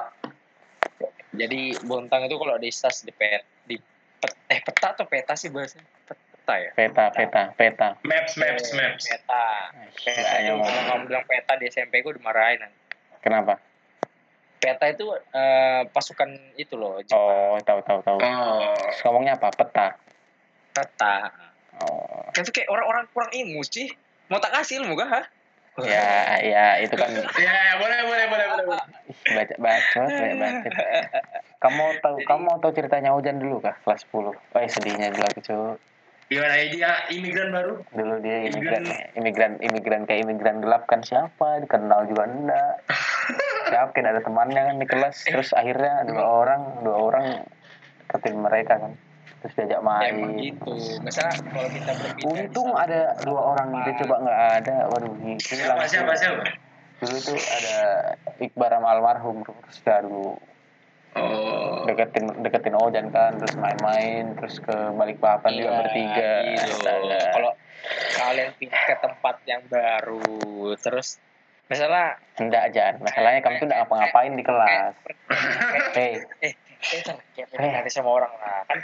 Jadi 1.32 1.60
Bontang 1.82 2.24
itu 2.24 2.36
kalau 2.36 2.56
di 2.56 2.68
stas 2.70 3.00
di 3.00 3.12
pet 3.12 3.44
di 3.64 3.76
pet- 4.16 4.40
eh 4.46 4.60
peta 4.60 4.92
atau 4.92 5.04
peta 5.04 5.32
sih 5.32 5.48
bahasanya? 5.48 5.84
Peta 6.08 6.54
ya? 6.56 6.70
Peta, 6.72 7.04
peta, 7.10 7.42
peta. 7.52 7.88
Maps 8.02 8.36
maps 8.36 8.64
Eh, 8.66 8.76
maps. 8.76 9.04
Peta. 9.04 9.44
Peta 9.96 10.34
itu 10.40 10.52
kalau 10.54 10.82
kamu 10.86 11.02
bilang 11.06 11.24
peta 11.24 11.52
di 11.56 11.64
SMP 11.66 12.00
gue 12.00 12.16
dimarahin. 12.16 12.60
nanti. 12.62 12.78
Kenapa? 13.20 13.60
Peta 14.66 14.90
itu 14.90 15.06
eh, 15.14 15.86
pasukan 15.94 16.30
itu 16.58 16.74
loh, 16.74 16.98
Jepang. 17.06 17.22
Oh, 17.22 17.54
tahu 17.62 17.78
tahu 17.86 18.02
tahu. 18.02 18.18
Oh. 18.18 18.74
Ngomongnya 19.06 19.38
apa? 19.38 19.54
Peta. 19.54 19.94
Peta. 20.74 21.30
Oh. 21.86 22.26
Kan 22.34 22.42
tuh 22.42 22.50
kayak 22.50 22.66
orang-orang 22.66 23.06
kurang 23.14 23.30
ilmu 23.30 23.62
sih. 23.62 23.86
Mau 24.26 24.42
tak 24.42 24.58
kasih 24.58 24.82
ilmu 24.82 24.98
kah? 24.98 25.06
ha? 25.06 25.22
Ya, 25.84 26.40
ya 26.40 26.66
itu 26.80 26.96
kan 26.96 27.12
Ya, 27.46 27.76
boleh 27.76 28.00
boleh 28.08 28.24
boleh 28.32 28.46
boleh. 28.48 28.64
boleh. 28.74 28.84
baca 29.36 29.54
baca 29.60 30.02
bacot. 30.34 30.72
Kamu 31.60 31.76
mau 31.76 31.92
tahu 32.00 32.16
kamu 32.24 32.40
mau 32.42 32.56
tahu 32.58 32.72
ceritanya 32.74 33.12
Ojan 33.12 33.38
dulu 33.38 33.60
kah? 33.60 33.76
Kelas 33.84 34.02
10. 34.08 34.34
Oh, 34.34 34.34
sedihnya 34.66 35.12
dulu 35.12 35.24
aku 35.30 35.40
cuy. 35.44 35.76
Gimana 36.26 36.58
ya 36.58 36.66
dia 36.74 36.90
imigran 37.14 37.54
baru? 37.54 37.74
Dulu 37.94 38.14
dia 38.18 38.50
imigran, 38.50 38.82
imigran, 39.14 39.52
imigran 39.62 40.02
kayak 40.10 40.26
imigran 40.26 40.58
gelap 40.58 40.82
kan 40.90 40.98
siapa? 41.06 41.62
Dikenal 41.62 42.10
juga 42.10 42.26
enggak. 42.26 42.74
Siapa 43.66 43.90
kan 43.90 44.06
ada 44.06 44.20
temannya 44.22 44.62
kan 44.62 44.76
di 44.78 44.86
kelas. 44.86 45.16
Terus 45.26 45.50
akhirnya 45.50 46.06
dua 46.06 46.22
orang, 46.22 46.62
dua 46.86 46.96
orang 46.96 47.26
deketin 48.06 48.38
mereka 48.38 48.78
kan. 48.78 48.92
Terus 49.42 49.52
diajak 49.58 49.80
Ya, 49.80 49.84
main. 49.84 50.14
gitu. 50.38 50.74
Misalnya 51.02 51.34
kalau 51.50 51.68
kita 51.70 51.92
berpindah 51.92 52.30
Untung 52.30 52.70
ada 52.72 53.00
dua 53.26 53.40
orang 53.52 53.68
itu 53.82 53.90
coba 54.06 54.14
nggak 54.22 54.40
ada. 54.62 54.76
Waduh, 54.90 55.12
hilang. 55.18 55.38
Siapa 55.42 55.84
siapa 55.86 56.12
siapa? 56.14 56.42
Dulu 56.96 57.16
tuh 57.20 57.36
ada 57.36 57.76
Iqbar 58.40 58.70
sama 58.72 58.88
almarhum 58.94 59.44
terus 59.44 59.78
dulu 59.84 60.40
Oh. 61.16 61.80
deketin 61.88 62.28
deketin 62.44 62.76
Ojan 62.76 63.08
kan 63.08 63.40
terus 63.40 63.56
main-main 63.56 64.36
terus 64.36 64.60
ke 64.60 64.92
Balikpapan 64.92 65.48
juga 65.56 65.70
Iya, 65.72 65.78
bertiga 65.80 66.30
gitu. 66.44 66.70
Astaga. 66.76 67.20
Kalau 67.32 67.52
kalian 68.20 68.50
pindah 68.60 68.82
ke 68.84 68.94
tempat 69.00 69.36
yang 69.48 69.62
baru, 69.64 70.28
terus 70.76 71.16
misalnya 71.66 72.14
enggak 72.36 72.62
aja. 72.70 72.84
Masalahnya 72.98 73.40
kamu 73.40 73.54
tuh 73.56 73.66
enggak 73.66 73.80
ngapa-ngapain 73.82 74.32
di 74.32 74.44
kelas. 74.44 74.94
Hei. 75.92 76.12
Eh 76.40 76.52
eh 76.52 76.54
Eh. 77.36 77.44
PDKT 77.50 77.88
sama 77.90 78.10
orang 78.14 78.30
lah. 78.36 78.62
Kan 78.68 78.78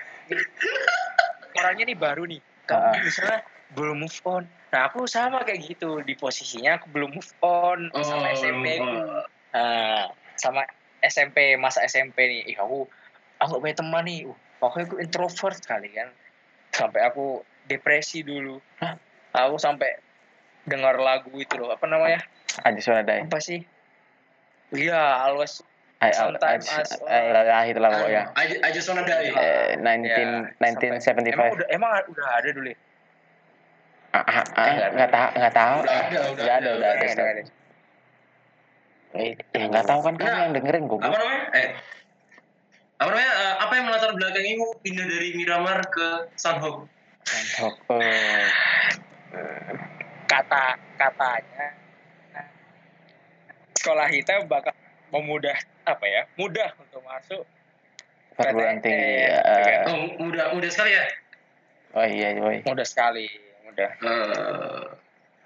orangnya 1.55 1.85
nih 1.87 1.99
baru 1.99 2.23
nih. 2.27 2.41
Kamu 2.65 2.83
Ah. 2.83 2.95
misalnya 2.99 3.39
belum 3.73 3.97
move 4.01 4.19
on. 4.25 4.45
Nah 4.71 4.89
aku 4.89 5.05
sama 5.07 5.45
kayak 5.45 5.62
gitu. 5.62 6.01
Di 6.01 6.15
posisinya 6.15 6.77
aku 6.77 6.91
belum 6.91 7.12
move 7.12 7.33
on 7.41 7.93
sama 8.01 8.33
Oh, 8.33 8.35
SMP 8.35 8.67
ku. 8.79 8.89
oh. 8.89 9.25
Nah, 9.53 10.09
sama 10.35 10.65
SMP 11.01 11.55
masa 11.55 11.85
SMP 11.85 12.17
nih. 12.25 12.41
Ih 12.51 12.57
aku 12.59 12.89
aku 13.39 13.49
gak 13.53 13.62
punya 13.62 13.77
teman 13.77 14.05
nih. 14.05 14.19
Uh, 14.25 14.37
pokoknya 14.59 14.85
aku 14.89 14.97
introvert 14.99 15.61
kali 15.62 15.89
kan. 15.93 16.09
Sampai 16.73 17.05
aku 17.05 17.41
depresi 17.65 18.25
dulu. 18.25 18.59
Hah? 18.81 18.97
aku 19.33 19.57
sampai 19.57 19.89
dengar 20.65 20.97
lagu 20.97 21.33
itu 21.35 21.57
loh. 21.57 21.73
Apa 21.73 21.89
namanya 21.89 22.21
aja 22.61 22.80
suara 22.80 23.00
dai 23.00 23.25
apa 23.25 23.38
sih 23.38 23.61
iya 24.73 25.25
always 25.25 25.61
ay 26.02 26.11
al 26.12 26.35
Sometimes 26.35 26.66
aj 26.66 26.82
as- 26.82 27.02
ay 27.06 27.30
lah 27.30 27.62
itulah 27.62 27.90
pokoknya 27.94 28.23
Aja 28.35 28.54
aja 28.61 28.80
sona 28.82 29.02
dari. 29.02 29.30
eh, 29.30 29.78
19 29.78 30.02
Ya, 30.02 30.16
sampai- 30.59 30.90
emang 30.90 31.00
1975 31.00 31.54
udah 31.54 31.68
emang 31.71 31.90
udah 32.11 32.26
ada 32.37 32.50
dulu 32.50 32.68
ya 32.68 32.78
Ah, 34.12 34.21
ah, 34.28 34.44
ah, 34.61 34.92
nggak 34.92 35.09
tahu 35.09 35.28
nggak 35.40 35.54
tahu 35.56 35.76
Udah 35.80 35.97
ada, 36.04 36.18
udah 36.37 36.90
ada 36.92 37.04
udah. 37.09 37.49
Eh, 39.16 39.32
ya 39.52 39.64
nggak 39.68 39.87
tahu 39.88 40.00
kan 40.04 40.14
kamu 40.16 40.28
Nah, 40.28 40.40
yang 40.42 40.52
dengerin 40.52 40.85
Apa 40.85 40.90
goblok 40.90 41.12
namanya? 41.16 41.42
Eh. 41.54 41.68
Apa 43.00 43.09
namanya? 43.09 43.32
eh, 43.32 43.54
apa 43.56 43.73
yang 43.73 43.85
melatar 43.88 44.11
belakangi 44.12 44.52
kamu 44.52 44.75
pindah 44.85 45.06
dari 45.09 45.28
Miramar 45.32 45.80
ke? 45.88 46.09
Oh, 47.62 47.73
oh. 47.88 48.00
kata 50.26 50.64
katanya 50.97 51.66
sekolah 53.83 54.07
kita 54.09 54.47
bakal 54.47 54.71
memudah 55.11 55.59
apa 55.83 56.07
ya 56.07 56.23
mudah 56.37 56.71
untuk 56.79 57.03
masuk 57.03 57.43
perguruan 58.33 58.79
tinggi 58.79 59.27
ya. 59.27 59.83
Oh, 59.85 60.07
mudah 60.23 60.55
mudah 60.55 60.71
sekali 60.71 60.95
ya. 60.95 61.05
oh 61.93 62.07
iya 62.07 62.29
boy 62.35 62.62
mudah 62.62 62.87
sekali 62.87 63.27
mudah 63.62 63.91
Eh, 63.99 64.83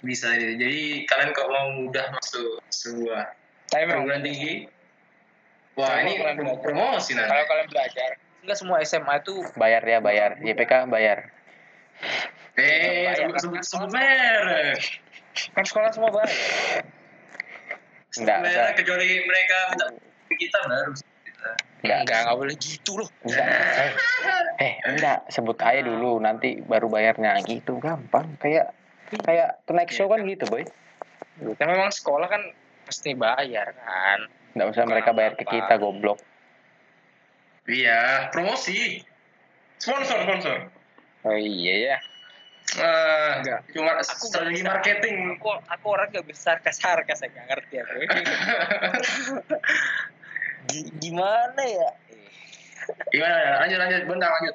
bisa 0.02 0.28
ini. 0.30 0.54
Jadi 0.54 0.80
kalian 1.04 1.32
kok 1.32 1.48
mau 1.48 1.72
mudah 1.72 2.12
masuk 2.12 2.60
sebuah 2.68 3.32
tapi 3.66 3.82
perguruan 3.84 4.20
tinggi? 4.20 4.68
Wah, 5.74 5.98
Kalau 5.98 6.06
ini 6.06 6.12
promosi 6.56 7.12
kalau 7.12 7.26
nanti. 7.26 7.48
kalian 7.48 7.68
belajar 7.68 8.10
enggak 8.40 8.56
semua 8.56 8.76
SMA 8.80 9.14
itu 9.18 9.34
bayar 9.56 9.82
ya 9.82 9.98
bayar 9.98 10.30
YPK 10.38 10.86
bayar 10.86 11.32
Eh, 12.56 13.12
sebut 13.12 13.34
kan? 13.34 13.62
sebut 13.62 13.90
merek. 13.90 14.78
kan 15.52 15.64
sekolah 15.64 15.90
semua 15.90 16.08
bayar 16.10 16.84
Enggak, 18.16 18.36
merek 18.42 18.52
enggak. 18.52 18.74
kecuali 18.80 19.08
mereka 19.24 19.56
minta 19.72 19.86
kita 20.32 20.58
baru. 20.66 20.92
enggak 21.84 21.98
enggak 22.02 22.20
enggak. 22.24 22.36
boleh 22.36 22.56
gitu 22.58 22.92
loh. 22.98 23.08
Enggak. 23.22 23.46
Eh, 23.46 23.92
eh 24.60 24.74
enggak. 24.88 25.18
Sebut 25.30 25.58
aja 25.60 25.80
dulu 25.84 26.18
nanti 26.18 26.58
baru 26.64 26.86
bayarnya. 26.88 27.38
Gitu 27.44 27.76
gampang. 27.78 28.36
Kayak 28.40 28.72
kayak 29.22 29.60
naik 29.70 29.92
show 29.92 30.08
kan 30.08 30.24
gitu 30.24 30.44
boy. 30.48 30.64
Kan 31.60 31.68
memang 31.68 31.92
sekolah 31.92 32.26
kan 32.26 32.42
pasti 32.88 33.12
bayar 33.12 33.76
kan. 33.76 34.26
Enggak 34.56 34.68
usah 34.72 34.84
mereka 34.88 35.10
bayar 35.12 35.36
ke 35.36 35.44
kita 35.44 35.76
goblok. 35.76 36.18
Iya, 37.66 38.30
promosi. 38.30 39.02
Sponsor, 39.76 40.22
sponsor. 40.24 40.58
oh 41.26 41.34
iya 41.34 41.74
ya 41.90 41.96
Ah, 42.76 43.40
Enggak. 43.40 43.60
cuma 43.70 43.94
Aku 43.94 44.26
strategi 44.26 44.58
bisa. 44.60 44.68
marketing. 44.68 45.16
aku 45.38 45.48
aku 45.70 45.86
orang 45.86 46.10
gak 46.10 46.26
bisa 46.26 46.40
sarkas 46.58 46.76
sarkas 46.82 47.22
saya 47.22 47.30
gak 47.30 47.46
ngerti 47.46 47.74
aku 47.78 47.94
Gi- 50.66 50.90
gimana 50.98 51.62
ya 51.62 51.90
Gimana? 53.10 53.62
Lanjut, 53.62 53.78
lanjut, 53.78 54.00
bentar, 54.10 54.30
lanjut. 54.34 54.54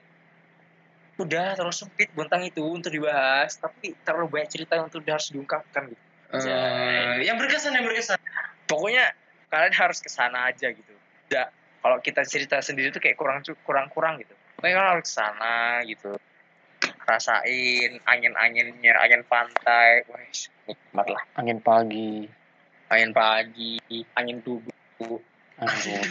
udah 1.20 1.48
terlalu 1.56 1.76
sempit 1.76 2.10
bentang 2.12 2.42
itu 2.44 2.60
untuk 2.66 2.92
dibahas 2.92 3.56
tapi 3.56 3.94
terlalu 4.02 4.28
banyak 4.28 4.50
cerita 4.50 4.76
yang 4.76 4.92
untuk 4.92 5.06
harus 5.08 5.30
diungkapkan 5.32 5.88
gitu 5.88 6.04
Eh, 6.32 7.28
yang 7.28 7.36
berkesan, 7.36 7.76
yang 7.76 7.84
berkesan. 7.84 8.16
pokoknya 8.66 9.12
kalian 9.52 9.76
harus 9.76 10.00
ke 10.00 10.08
sana 10.08 10.48
aja 10.48 10.72
gitu 10.72 10.96
ya 11.28 11.52
kalau 11.80 12.00
kita 12.00 12.24
cerita 12.24 12.64
sendiri 12.64 12.88
tuh 12.92 13.04
kayak 13.04 13.20
kurang 13.20 13.44
kurang 13.68 13.88
kurang 13.92 14.16
gitu 14.20 14.32
pokoknya 14.56 14.76
kalian 14.80 14.92
harus 14.96 15.06
ke 15.08 15.14
sana 15.14 15.54
gitu 15.84 16.12
rasain 17.06 17.92
angin-anginnya 18.06 18.94
angin 19.02 19.24
pantai. 19.26 20.06
Wes 20.10 20.50
nikmat 20.70 21.08
lah. 21.10 21.24
Angin 21.38 21.60
pagi. 21.62 22.30
Angin 22.92 23.12
pagi 23.16 23.80
angin 24.18 24.44
tubuh. 24.44 25.20
Angin 25.62 26.02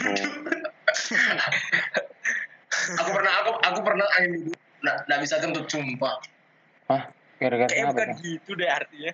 aku 2.71 3.09
pernah 3.13 3.33
aku 3.43 3.51
aku 3.61 3.79
pernah 3.83 4.07
angin 4.17 4.31
duduk 4.41 4.57
nggak 4.81 4.97
nggak 5.05 5.19
bisa 5.21 5.35
kentut 5.39 5.65
sumpah. 5.69 6.17
Gara-gara 7.41 7.69
kayak 7.73 7.89
apa 7.89 7.93
bukan 7.93 8.09
gitu 8.21 8.51
deh 8.57 8.69
artinya. 8.69 9.11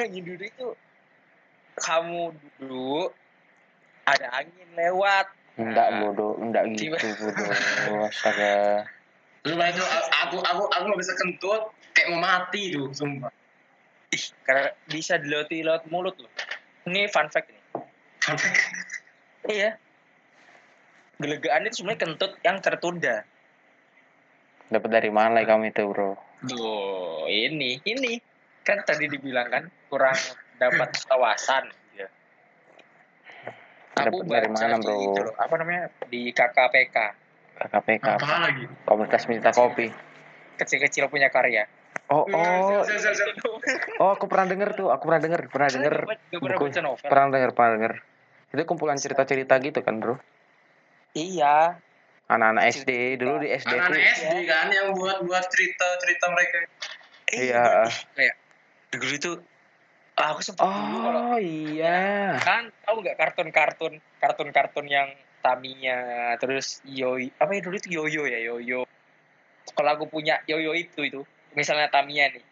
Angin 0.00 0.22
duduk 0.22 0.48
itu 0.50 0.68
kamu 1.76 2.32
duduk 2.60 3.10
ada 4.06 4.26
angin 4.42 4.68
lewat. 4.74 5.26
Enggak 5.56 5.88
Nah. 5.88 5.98
bodoh. 6.04 6.32
Enggak 6.38 6.64
gitu 6.76 7.06
bodoh. 7.16 7.48
Astaga 8.06 8.84
Sumpah 9.46 9.68
itu 9.70 9.82
aku 10.26 10.36
aku 10.42 10.62
aku 10.74 10.82
nggak 10.90 11.00
bisa 11.06 11.14
kentut 11.14 11.62
kayak 11.94 12.08
mau 12.10 12.18
mati 12.18 12.74
tuh 12.74 12.90
sumpah. 12.90 13.30
Ih 14.10 14.24
karena 14.42 14.74
bisa 14.90 15.22
dilewati 15.22 15.62
lewat 15.62 15.86
mulut 15.86 16.18
loh. 16.18 16.32
Ini 16.90 17.06
fun 17.10 17.30
fact 17.30 17.54
nih 17.54 17.62
iya. 19.46 19.70
Gelegaan 21.16 21.64
itu 21.70 21.80
sebenarnya 21.80 22.00
kentut 22.02 22.32
yang 22.42 22.58
tertunda. 22.60 23.22
Dapat 24.66 24.90
dari 24.90 25.10
mana 25.14 25.46
kamu 25.46 25.70
itu 25.70 25.86
bro? 25.86 26.18
Duh, 26.44 27.24
ini, 27.30 27.80
ini. 27.86 28.18
Kan 28.66 28.82
tadi 28.82 29.06
dibilang 29.06 29.48
kan 29.48 29.64
kurang 29.88 30.18
dapat 30.58 30.92
kawasan. 31.06 31.70
Gitu. 31.94 32.06
Aku 33.96 34.20
Dapat 34.20 34.28
dari 34.28 34.48
mana, 34.50 34.76
bro? 34.82 34.96
itu 35.00 35.20
loh, 35.22 35.34
apa 35.38 35.54
namanya 35.56 35.88
di 36.10 36.34
KKPK 36.34 36.96
KKPK 37.56 38.06
apa 38.20 38.36
lagi? 38.44 38.64
Komunitas 38.84 39.24
minta 39.26 39.50
kopi. 39.50 39.88
Kecil-kecil 40.60 41.08
punya 41.08 41.32
karya. 41.32 41.64
oh 42.12 42.28
oh. 42.28 42.84
Siap, 42.84 43.14
siap. 43.16 43.28
oh 43.98 44.14
aku 44.14 44.28
pernah 44.30 44.46
denger 44.52 44.78
tuh 44.78 44.88
aku 44.92 45.10
pernah 45.10 45.20
denger 45.24 45.40
pernah 45.50 45.68
denger 45.72 45.94
buku. 46.38 46.64
pernah 47.02 47.26
denger 47.32 47.50
pernah 47.56 47.70
denger. 47.80 47.92
Itu 48.52 48.62
kumpulan 48.68 49.00
cerita-cerita 49.00 49.58
gitu 49.64 49.80
kan 49.82 49.98
bro? 49.98 50.20
Iya. 51.16 51.80
anak-anak 52.26 52.74
SD 52.74 53.22
dulu 53.22 53.38
di 53.38 53.54
SD 53.54 53.70
anak-anak 53.70 54.02
SD 54.18 54.34
kan 54.50 54.66
yang 54.74 54.90
buat 54.98 55.22
buat 55.22 55.46
cerita 55.46 55.86
cerita 56.02 56.24
mereka. 56.34 56.56
Iya. 57.32 57.86
Kayak 58.18 58.34
dulu 58.92 59.14
itu 59.14 59.32
ah, 60.18 60.34
aku 60.34 60.40
sempat 60.42 60.66
dulu 60.66 60.98
kalau 61.06 61.22
oh 61.34 61.38
iya. 61.40 62.36
Kan 62.42 62.68
tahu 62.84 63.00
nggak 63.00 63.16
kartun-kartun 63.16 64.02
kartun-kartun 64.18 64.86
yang 64.90 65.08
Tamiya 65.46 66.34
terus 66.42 66.82
Yoyo 66.82 67.30
apa 67.38 67.54
ya 67.54 67.60
dulu 67.62 67.78
itu 67.78 67.88
Yoyo 67.94 68.26
ya 68.26 68.42
Yoyo. 68.42 68.82
Kalau 69.70 69.90
aku 69.94 70.10
punya 70.10 70.42
Yoyo 70.50 70.74
itu 70.74 71.06
itu 71.06 71.22
misalnya 71.54 71.86
Tamiya 71.86 72.34
nih 72.34 72.42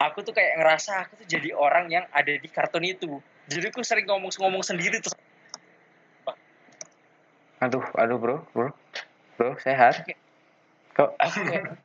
aku 0.00 0.24
tuh 0.24 0.32
kayak 0.32 0.56
ngerasa 0.56 1.04
aku 1.04 1.20
tuh 1.20 1.26
jadi 1.28 1.52
orang 1.52 1.92
yang 1.92 2.08
ada 2.16 2.32
di 2.32 2.48
kartun 2.48 2.88
itu. 2.88 3.20
Jadi 3.52 3.68
aku 3.68 3.84
sering 3.84 4.08
ngomong-ngomong 4.08 4.64
sendiri 4.64 5.04
tuh. 5.04 5.12
Aduh 7.60 7.84
aduh 7.92 8.16
bro 8.16 8.36
bro 8.56 8.72
bro 9.36 9.52
sehat? 9.60 10.08
Kok 10.96 11.20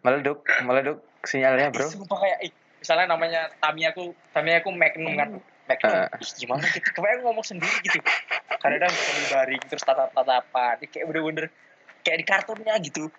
meleduk 0.07 0.47
meleduk 0.63 1.03
sinyalnya 1.27 1.75
bro? 1.75 1.83
Sumpah 1.91 2.15
kayak 2.23 2.55
misalnya 2.79 3.05
namanya 3.11 3.51
Tamiya 3.59 3.91
aku 3.91 4.15
Tamiya 4.31 4.63
aku 4.63 4.71
Magnum 4.71 5.13
kan 5.19 5.29
Magnum 5.65 5.89
Ah. 5.89 6.07
ih, 6.21 6.31
gimana 6.37 6.65
gitu? 6.69 6.89
Kayak 6.93 7.25
ngomong 7.25 7.41
sendiri 7.41 7.73
gitu. 7.81 7.97
Kadang 8.61 8.91
sambil 8.91 9.25
baring 9.33 9.63
terus 9.65 9.81
tatap-tatapan. 9.81 10.77
Kayak 10.85 11.05
bener-bener 11.09 11.45
kayak 12.05 12.17
di 12.21 12.25
kartunnya 12.25 12.73
gitu. 12.85 13.09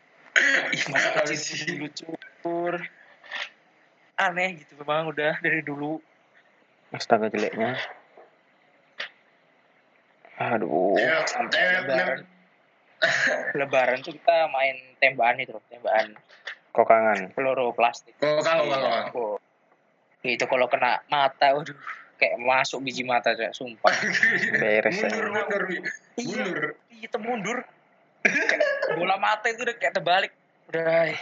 Ih 0.71 0.85
masa 0.93 1.11
kecil 1.25 1.39
sih 1.39 1.75
lucu 1.75 2.07
Pur. 2.41 2.77
aneh 4.17 4.63
gitu 4.65 4.81
memang 4.81 5.11
udah 5.11 5.37
dari 5.43 5.61
dulu. 5.61 6.01
Astaga 6.89 7.29
jeleknya. 7.29 7.77
Aduh. 10.37 10.97
Ya, 10.97 11.25
sampai 11.25 11.59
eh, 11.59 11.71
lebaran. 11.83 12.19
Lebaran 13.61 13.99
tuh 14.01 14.13
kita 14.15 14.49
main 14.49 14.77
tembakan 15.01 15.37
itu 15.41 15.53
tembakan. 15.69 16.17
Kokangan. 16.73 17.33
Peluru 17.33 17.73
plastik. 17.73 18.17
Kok 18.21 18.41
kalau 18.41 18.65
kalau 18.69 18.89
Oh. 19.13 19.37
itu 20.21 20.43
kalau 20.45 20.67
kena 20.67 21.01
mata 21.07 21.55
waduh 21.55 21.77
kayak 22.17 22.37
masuk 22.41 22.81
biji 22.83 23.05
mata 23.05 23.37
coy 23.37 23.49
sumpah. 23.53 23.93
Beres 24.61 24.97
mundur 25.05 25.27
mundur. 25.33 25.63
Wi. 25.69 25.79
Iya. 26.17 26.43
mundur. 26.45 26.67
kita 26.97 27.17
mundur. 27.21 27.59
Kayak 28.25 28.97
bola 28.99 29.17
mata 29.21 29.47
itu 29.53 29.63
udah 29.63 29.77
kayak 29.77 29.95
terbalik. 29.95 30.33
Udah 30.73 31.13
eh. 31.13 31.21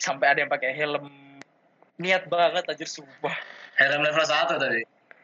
sampai 0.00 0.26
ada 0.34 0.38
yang 0.42 0.50
pakai 0.50 0.74
helm. 0.74 1.06
Niat 2.00 2.26
banget 2.26 2.64
aja 2.66 2.86
sumpah. 2.88 3.36
Helm 3.78 4.00
level 4.02 4.24
satu 4.26 4.58
tadi? 4.58 4.82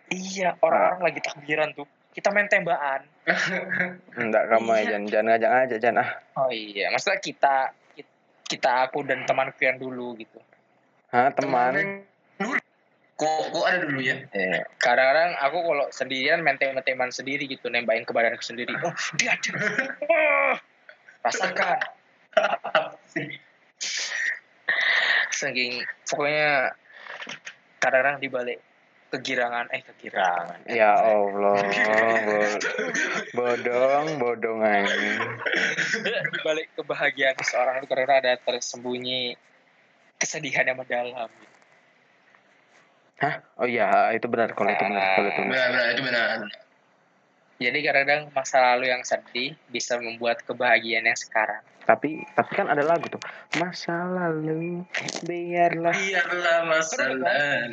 Iya 0.09 0.57
orang-orang 0.61 1.13
lagi 1.13 1.21
takbiran 1.25 1.69
tuh. 1.75 1.89
Kita 2.13 2.33
main 2.33 2.49
tembakan. 2.49 3.05
Enggak 4.21 4.45
kamu 4.49 4.71
Iya. 4.73 4.79
aja 4.79 4.89
jangan 4.89 5.07
jangan 5.09 5.25
ngajak 5.29 5.51
aja 5.53 5.77
jangan 5.77 5.99
ah. 6.05 6.11
Oh 6.41 6.51
iya 6.53 6.89
maksudnya 6.89 7.21
kita 7.21 7.57
kita 8.49 8.89
aku 8.89 9.05
dan 9.05 9.29
temanku 9.29 9.61
yang 9.61 9.77
dulu 9.77 10.17
gitu. 10.17 10.41
Hah, 11.13 11.33
teman 11.33 12.08
kok 13.19 13.51
kok 13.51 13.67
ada 13.67 13.83
dulu 13.83 13.99
ya. 13.99 14.23
Iya. 14.31 14.63
kadang-kadang 14.79 15.35
aku 15.43 15.59
kalau 15.67 15.87
sendirian 15.91 16.39
main 16.47 16.55
teman-teman 16.55 17.11
sendiri 17.11 17.51
gitu 17.51 17.67
nembakin 17.67 18.07
ke 18.07 18.15
badanku 18.15 18.47
sendiri. 18.47 18.71
Oh 18.79 18.95
dia 19.19 19.35
ada. 19.35 19.51
Oh, 20.07 20.55
rasakan. 21.27 21.79
Saking 25.35 25.83
pokoknya 26.07 26.79
kadang-kadang 27.83 28.23
dibalik 28.23 28.63
kegirangan 29.11 29.67
eh 29.75 29.83
kegirangan. 29.83 30.59
Ya 30.71 30.95
Allah 30.95 31.59
bo- 32.23 32.61
bodong 33.35 34.07
bodong 34.23 34.61
aja. 34.63 34.95
Dibalik 36.39 36.71
kebahagiaan 36.79 37.35
seseorang 37.43 37.83
itu 37.83 37.87
kadang-kadang 37.91 38.23
ada 38.23 38.35
tersembunyi 38.47 39.35
kesedihan 40.23 40.71
yang 40.71 40.79
mendalam 40.79 41.31
Hah? 43.19 43.35
Oh 43.59 43.67
iya, 43.67 44.15
itu 44.15 44.31
benar 44.31 44.55
kalau 44.55 44.71
itu 44.71 44.85
benar 44.85 45.19
kalau 45.19 45.29
itu 45.29 45.41
benar. 45.41 45.51
benar 45.51 45.69
benar 45.75 45.87
itu 45.91 46.03
benar 46.07 46.29
jadi 47.59 47.79
kadang-kadang 47.83 48.23
masa 48.31 48.57
lalu 48.63 48.87
yang 48.87 49.03
sedih 49.03 49.51
bisa 49.67 49.99
membuat 49.99 50.47
kebahagiaan 50.47 51.03
yang 51.03 51.19
sekarang 51.19 51.59
Tapi 51.83 52.23
tapi 52.31 52.53
kan 52.55 52.71
ada 52.71 52.87
lagu 52.87 53.09
tuh. 53.09 53.19
Masa 53.59 54.07
lalu 54.07 54.87
biarlah 55.25 55.91
biarlah 55.91 56.59
masa 56.63 57.11
lalu 57.11 57.27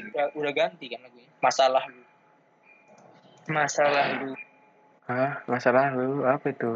udah, 0.10 0.28
udah 0.34 0.52
ganti 0.52 0.90
kan 0.90 1.06
lagunya 1.06 1.30
masalah 1.38 1.84
lu 1.86 2.02
masalah 3.46 4.06
lu 4.18 4.34
Hah, 5.06 5.46
masa 5.46 5.70
lalu 5.70 6.26
apa 6.26 6.50
itu? 6.50 6.72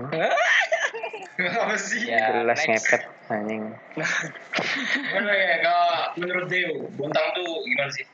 apa 1.41 1.75
sih 1.82 2.05
Ya, 2.05 2.29
Jelas 2.29 2.62
next. 2.62 2.86
ngepet 2.86 3.01
anjing. 3.25 3.63
Gimana 3.97 5.34
ya 5.34 5.53
kalau 5.65 5.89
menurut 6.13 6.45
Deo 6.45 6.86
Bontang 6.93 7.34
tuh 7.34 7.49
gimana 7.65 7.89
sih 7.89 8.05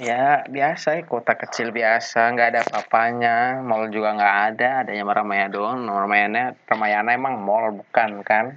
Ya 0.00 0.40
biasa 0.48 0.96
ya 0.96 1.02
kota 1.04 1.36
kecil 1.36 1.68
biasa 1.68 2.32
nggak 2.32 2.48
ada 2.56 2.60
apa-apanya 2.64 3.60
mall 3.60 3.92
juga 3.92 4.16
nggak 4.16 4.36
ada 4.50 4.68
adanya 4.80 5.04
Ramayana 5.04 5.52
doang 5.52 5.84
Ramayana 5.84 6.56
Ramayana 6.64 7.12
emang 7.12 7.36
mall 7.36 7.76
bukan 7.76 8.24
kan 8.24 8.56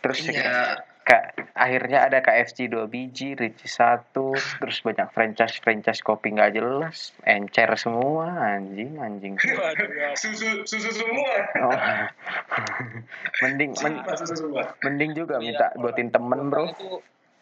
terus 0.00 0.24
Iya. 0.24 0.80
Kak, 1.00 1.32
akhirnya 1.56 2.06
ada 2.06 2.22
KFC 2.22 2.70
dua 2.70 2.84
biji, 2.86 3.34
Ricci 3.34 3.66
satu, 3.66 4.30
terus 4.30 4.78
banyak 4.78 5.10
franchise 5.10 5.58
franchise 5.58 6.04
kopi 6.04 6.30
nggak 6.30 6.54
jelas, 6.54 7.10
encer 7.26 7.66
semua, 7.74 8.30
anjing 8.54 8.94
anjing. 8.96 9.34
Ya. 9.40 10.14
susu 10.14 10.62
susu 10.62 10.92
semua 10.92 11.32
Oh. 11.58 11.72
mending 13.42 13.74
men- 13.74 14.00
Sumpah, 14.00 14.14
susu 14.14 14.34
semua 14.38 14.70
mending 14.80 15.10
juga 15.12 15.40
Iya, 15.40 15.50
minta 15.50 15.66
buatin 15.74 16.08
temen 16.08 16.46
bro. 16.46 16.68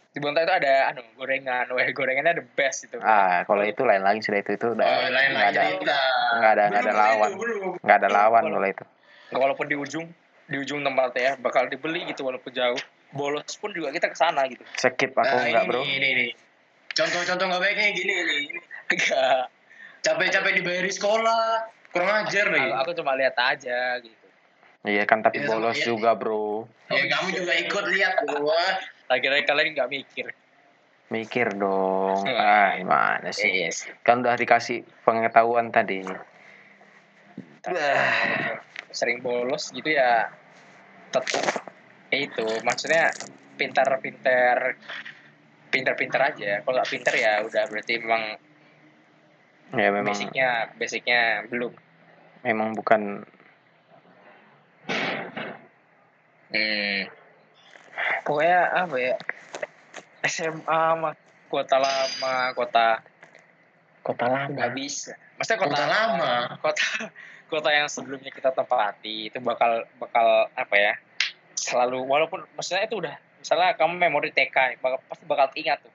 Di 0.09 0.25
Bontang 0.25 0.49
itu 0.49 0.55
ada 0.57 0.89
anu 0.89 1.05
gorengan, 1.21 1.69
wah 1.69 1.85
gorengannya 1.93 2.41
the 2.41 2.45
best 2.57 2.89
itu. 2.89 2.97
Ah 3.05 3.45
kalau 3.45 3.61
itu 3.61 3.85
lain 3.85 4.01
lagi 4.01 4.25
sudah 4.25 4.41
itu 4.41 4.57
itu 4.57 4.67
udah 4.73 4.83
oh 4.89 5.09
lain 5.13 5.31
nggak 5.37 5.51
lagi 5.53 5.59
ada 5.61 5.63
nggak 6.33 6.53
ada 6.57 6.63
nggak 6.73 6.83
ada 6.83 6.93
lawan 6.97 7.31
nggak 7.85 7.99
ada 8.01 8.09
lawan 8.09 8.43
kalau 8.49 8.69
itu. 8.69 8.85
Walaupun 9.37 9.67
di 9.69 9.77
ujung 9.77 10.07
di 10.49 10.57
ujung 10.57 10.81
tempatnya 10.81 11.21
ya 11.21 11.33
bakal 11.37 11.69
dibeli 11.69 12.09
gitu 12.09 12.25
walaupun 12.25 12.49
jauh. 12.51 12.81
Bolos 13.09 13.53
pun 13.57 13.73
juga 13.73 13.93
kita 13.93 14.09
ke 14.13 14.17
sana 14.17 14.49
gitu. 14.49 14.65
Skip 14.77 15.13
aku 15.13 15.29
Nah, 15.29 15.45
nggak 15.49 15.65
ini 15.65 15.69
bro. 15.69 15.81
nih, 15.81 15.93
ini 15.97 16.09
nih 16.17 16.31
contoh-contoh 16.93 17.45
nggak 17.49 17.61
baiknya 17.61 17.89
gini 17.93 18.13
nih 18.13 18.37
ini. 18.49 18.59
Enggak. 18.89 19.43
capek-capek 19.99 20.53
dibayari 20.63 20.93
sekolah 20.95 21.69
kurang 21.91 22.25
ajar 22.25 22.49
nih 22.49 22.71
aku 22.81 22.97
cuma 22.97 23.13
lihat 23.13 23.37
aja 23.37 24.01
gitu. 24.01 24.27
Iya 24.89 25.05
kan 25.05 25.21
tapi 25.21 25.43
Iya, 25.43 25.53
bolos 25.53 25.77
juga 25.85 26.17
bro. 26.17 26.65
ya 26.89 27.03
kamu 27.13 27.29
juga 27.35 27.53
ikut 27.61 27.85
lihat 27.93 28.15
gua 28.25 28.63
Akhirnya 29.09 29.43
kalian 29.45 29.73
nggak 29.75 29.91
mikir. 29.91 30.27
Mikir 31.09 31.57
dong. 31.57 32.21
Hmm. 32.29 32.37
Ah 32.37 32.77
gimana 32.77 33.29
sih? 33.33 33.49
Iya 33.49 33.69
sih. 33.73 33.91
Kan 34.05 34.21
udah 34.21 34.37
dikasih 34.37 34.85
pengetahuan 35.03 35.73
tadi. 35.73 36.05
Sering 38.93 39.25
bolos 39.25 39.73
gitu 39.73 39.89
ya 39.89 40.29
tetap 41.09 41.25
ya 42.13 42.19
itu 42.25 42.47
maksudnya 42.65 43.13
pintar-pintar 43.57 44.77
pinter-pinter 45.69 46.21
aja 46.21 46.53
kalau 46.65 46.81
nggak 46.81 46.89
pinter 46.89 47.15
ya 47.17 47.33
udah 47.45 47.65
berarti 47.69 47.93
memang 48.01 48.23
ya 49.77 49.89
memang 49.93 50.09
basicnya 50.09 50.49
basicnya 50.81 51.21
belum 51.53 51.73
memang 52.45 52.73
bukan 52.73 53.25
hmm. 56.53 57.01
Pokoknya 58.25 58.61
apa 58.85 58.97
ya 58.97 59.15
SMA 60.25 60.83
mah 60.99 61.15
kota 61.49 61.77
lama 61.81 62.53
kota 62.53 63.01
kota 64.05 64.25
lama? 64.29 64.53
nggak 64.53 64.73
bisa. 64.77 65.13
Maksudnya 65.39 65.59
kota, 65.63 65.75
Kota 65.77 65.87
lama. 65.87 66.33
kota 66.61 66.87
kota 67.49 67.69
yang 67.73 67.89
sebelumnya 67.89 68.29
kita 68.29 68.53
tempati 68.53 69.33
itu 69.33 69.39
bakal 69.41 69.85
bakal 69.97 70.51
apa 70.53 70.75
ya 70.77 70.95
selalu 71.57 72.05
walaupun 72.05 72.45
maksudnya 72.55 72.85
itu 72.85 73.01
udah 73.01 73.17
misalnya 73.41 73.73
kamu 73.79 73.97
memori 73.97 74.31
TK 74.35 74.83
bakal, 74.83 74.99
pasti 75.09 75.25
bakal 75.25 75.47
ingat 75.57 75.79
tuh. 75.81 75.93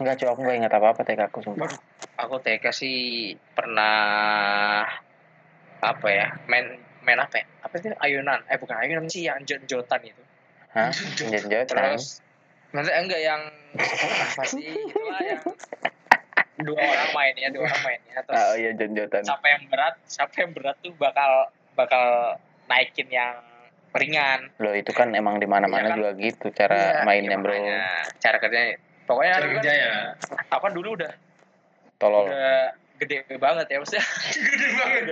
Enggak 0.00 0.18
cuy 0.18 0.28
aku 0.28 0.40
nggak 0.42 0.58
ingat 0.66 0.72
apa 0.74 0.86
apa 0.92 1.00
TK 1.06 1.20
aku 1.30 1.38
sumpah. 1.40 1.68
Waduh, 1.70 1.80
aku 2.18 2.36
TK 2.42 2.64
sih 2.74 2.98
pernah 3.54 4.82
apa 5.82 6.06
ya 6.10 6.30
main 6.46 6.78
main 7.02 7.18
apa 7.18 7.42
ya 7.42 7.46
apa 7.66 7.74
itu 7.78 7.90
ayunan 7.98 8.38
eh 8.46 8.54
bukan 8.54 8.78
ayunan 8.78 9.10
sih 9.10 9.26
yang 9.26 9.42
jot-jotan 9.42 9.98
itu 10.06 10.22
hah? 10.72 10.90
Jenjotan 11.16 11.66
terus? 11.68 12.20
Maksudnya 12.72 13.00
enggak 13.00 13.20
yang 13.20 13.42
apa 13.72 14.42
sih 14.44 14.64
itulah 14.64 15.20
yang 15.20 15.42
dua 16.60 16.78
orang 16.78 17.10
mainnya 17.12 17.48
dua 17.50 17.64
orang 17.64 17.82
mainnya 17.82 18.20
terus 18.22 18.36
oh 18.38 18.54
iya 18.54 18.70
jenjotan 18.72 19.24
siapa 19.24 19.46
yang 19.48 19.62
berat 19.66 19.94
siapa 20.04 20.34
yang 20.38 20.50
berat 20.52 20.76
tuh 20.78 20.92
bakal 20.94 21.48
bakal 21.72 22.04
naikin 22.66 23.08
yang 23.08 23.36
ringan. 23.92 24.48
Loh 24.56 24.72
itu 24.72 24.88
kan 24.90 25.12
emang 25.12 25.36
di 25.36 25.44
mana 25.44 25.68
mana 25.68 25.84
Iya 25.84 25.88
kan? 25.92 25.98
juga 26.00 26.10
gitu 26.16 26.46
cara 26.50 26.72
Iya, 26.72 27.04
mainnya 27.04 27.36
iya, 27.36 27.44
bro. 27.44 27.52
makanya. 27.52 27.80
cara 28.16 28.36
kerjanya. 28.40 28.74
Pokoknya 29.04 29.32
Cara 29.32 29.42
kan, 29.42 29.52
kerja 29.52 29.72
ya. 29.74 29.92
aku 30.48 30.62
kan 30.64 30.72
dulu 30.72 30.88
udah 30.96 31.12
tolol. 32.00 32.24
udah 32.24 32.72
gede 32.96 33.16
banget 33.36 33.66
ya 33.68 33.76
maksudnya. 33.76 34.04
Gede 34.32 34.68
banget. 34.72 35.04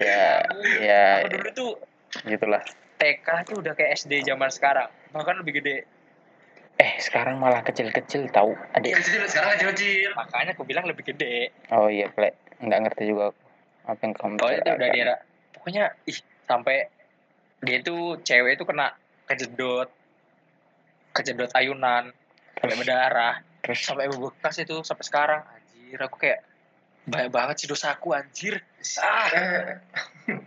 ya? 0.00 0.28
Ya. 0.80 1.04
Aku 1.20 1.28
dulu 1.36 1.48
tuh 1.52 1.72
gitulah 2.24 2.62
TK 2.98 3.28
tuh 3.50 3.56
udah 3.60 3.72
kayak 3.74 3.98
SD 3.98 4.24
zaman 4.24 4.50
sekarang. 4.50 4.88
Bahkan 5.10 5.42
lebih 5.42 5.62
gede. 5.62 5.76
Eh 6.74 6.98
sekarang 6.98 7.38
malah 7.38 7.62
kecil-kecil 7.62 8.26
tahu 8.34 8.54
adik. 8.74 8.98
Kecil 8.98 9.22
sekarang 9.30 9.54
kecil-kecil. 9.58 10.10
makanya 10.18 10.52
aku 10.58 10.66
bilang 10.66 10.84
lebih 10.90 11.06
gede. 11.06 11.54
Oh 11.70 11.86
iya 11.86 12.10
plek. 12.10 12.34
Nggak 12.58 12.80
ngerti 12.90 13.02
juga 13.10 13.30
aku. 13.30 13.42
apa 13.84 14.00
yang 14.00 14.14
kamu 14.16 14.34
pokoknya 14.40 14.60
itu 14.64 14.70
udah 14.72 14.88
dia 14.96 15.04
pokoknya 15.52 15.84
ih 16.08 16.18
sampai 16.48 16.88
dia 17.60 17.78
tuh 17.84 18.16
cewek 18.24 18.56
itu 18.56 18.64
kena 18.64 18.96
kejedot. 19.28 19.88
Kejedot 21.14 21.52
ayunan. 21.54 22.10
Sampai 22.58 22.76
berdarah. 22.80 23.44
Terus? 23.60 23.80
Sampai 23.84 24.08
bebekas 24.08 24.56
itu 24.58 24.80
sampai 24.82 25.04
sekarang. 25.04 25.40
Anjir 25.44 26.00
aku 26.00 26.16
kayak 26.16 26.42
banyak 27.04 27.30
banget 27.30 27.54
sih 27.60 27.68
dosaku 27.68 28.16
anjir. 28.16 28.64
Ah. 28.98 29.28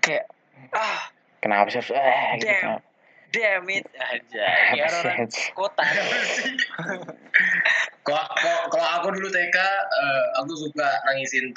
Kayak 0.02 0.26
ah 0.74 1.17
kenapa 1.40 1.68
sih 1.68 1.80
harus 1.80 1.92
eh 1.92 2.02
gitu 2.36 2.48
Damn. 2.48 2.62
kenapa? 2.62 2.82
damn 3.28 3.66
it 3.68 3.86
aja 4.14 4.46
Apa 4.72 4.88
orang 5.04 5.28
sih? 5.28 5.52
kota 5.52 5.84
Kalau 8.02 8.24
kalau 8.40 8.60
kalau 8.72 8.88
aku 8.96 9.08
dulu 9.12 9.28
TK, 9.28 9.58
eh, 9.58 10.24
aku 10.38 10.52
suka 10.56 10.88
nangisin 11.06 11.52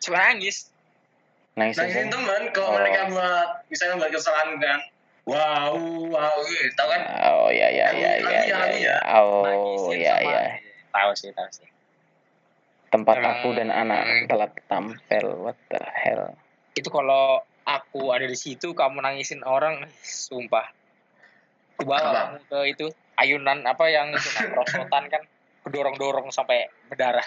cuma 0.00 0.18
nangis 0.26 0.72
nangis 1.52 1.76
nangisin 1.76 2.08
apa? 2.08 2.12
teman 2.12 2.42
kalau 2.50 2.68
Oh. 2.70 2.76
mereka 2.80 3.00
buat 3.08 3.48
misalnya 3.68 4.00
buat 4.00 4.10
kesalahan 4.10 4.56
kan. 4.56 4.80
Wow, 5.22 5.78
wow, 6.10 6.34
gitu, 6.42 6.66
tahu 6.74 6.88
kan? 6.90 7.02
oh 7.30 7.46
iya 7.46 7.68
iya 7.70 7.86
iya 7.92 8.10
iya 8.18 8.26
Lagi, 8.26 8.42
iya 8.42 8.56
lagi 8.58 8.78
iya. 8.80 8.96
ya? 8.98 9.20
oh 9.20 9.44
nangisin 9.44 9.94
iya 9.94 10.14
sama- 10.16 10.26
iya 10.26 10.42
tahu 10.90 11.10
sih 11.14 11.30
tahu 11.30 11.48
sih 11.52 11.68
tempat 12.88 13.16
aku 13.16 13.48
dan 13.54 13.68
anak 13.68 14.02
telah 14.26 14.48
tampil 14.66 15.24
what 15.38 15.54
the 15.68 15.78
hell 15.94 16.34
itu 16.74 16.88
kalau 16.88 17.38
aku 17.66 18.10
ada 18.10 18.26
di 18.26 18.38
situ 18.38 18.74
kamu 18.74 19.02
nangisin 19.02 19.42
orang 19.46 19.86
sumpah 20.02 20.66
aku 21.76 21.82
bawa 21.88 21.98
Apa? 21.98 22.10
kamu 22.10 22.36
ke 22.46 22.58
itu 22.74 22.86
ayunan 23.18 23.58
apa 23.64 23.84
yang 23.90 24.12
itu 24.14 24.28
nah, 24.38 25.06
kan 25.08 25.22
kedorong 25.62 25.96
dorong 25.96 26.28
sampai 26.34 26.66
berdarah 26.90 27.24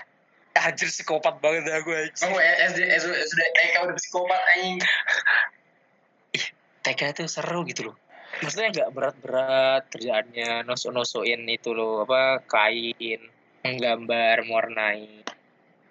anjir 0.55 0.87
psikopat 0.87 1.43
banget 1.43 1.67
dah 1.67 1.83
gue 1.83 1.97
anjir. 1.99 2.31
Kamu 2.31 2.39
SD, 2.39 2.79
SD, 2.87 3.39
TK 3.59 3.75
udah 3.91 3.95
psikopat 3.99 4.41
anjing. 4.55 4.79
TK 6.87 7.01
itu 7.11 7.21
seru 7.27 7.67
gitu 7.67 7.91
loh 7.91 7.95
maksudnya 8.43 8.69
nggak 8.71 8.91
berat-berat 8.91 9.83
kerjaannya 9.91 10.67
nosok-nosokin 10.67 11.47
itu 11.47 11.71
loh 11.71 12.03
apa 12.03 12.43
kain 12.43 13.21
menggambar 13.63 14.43
mewarnai 14.43 15.23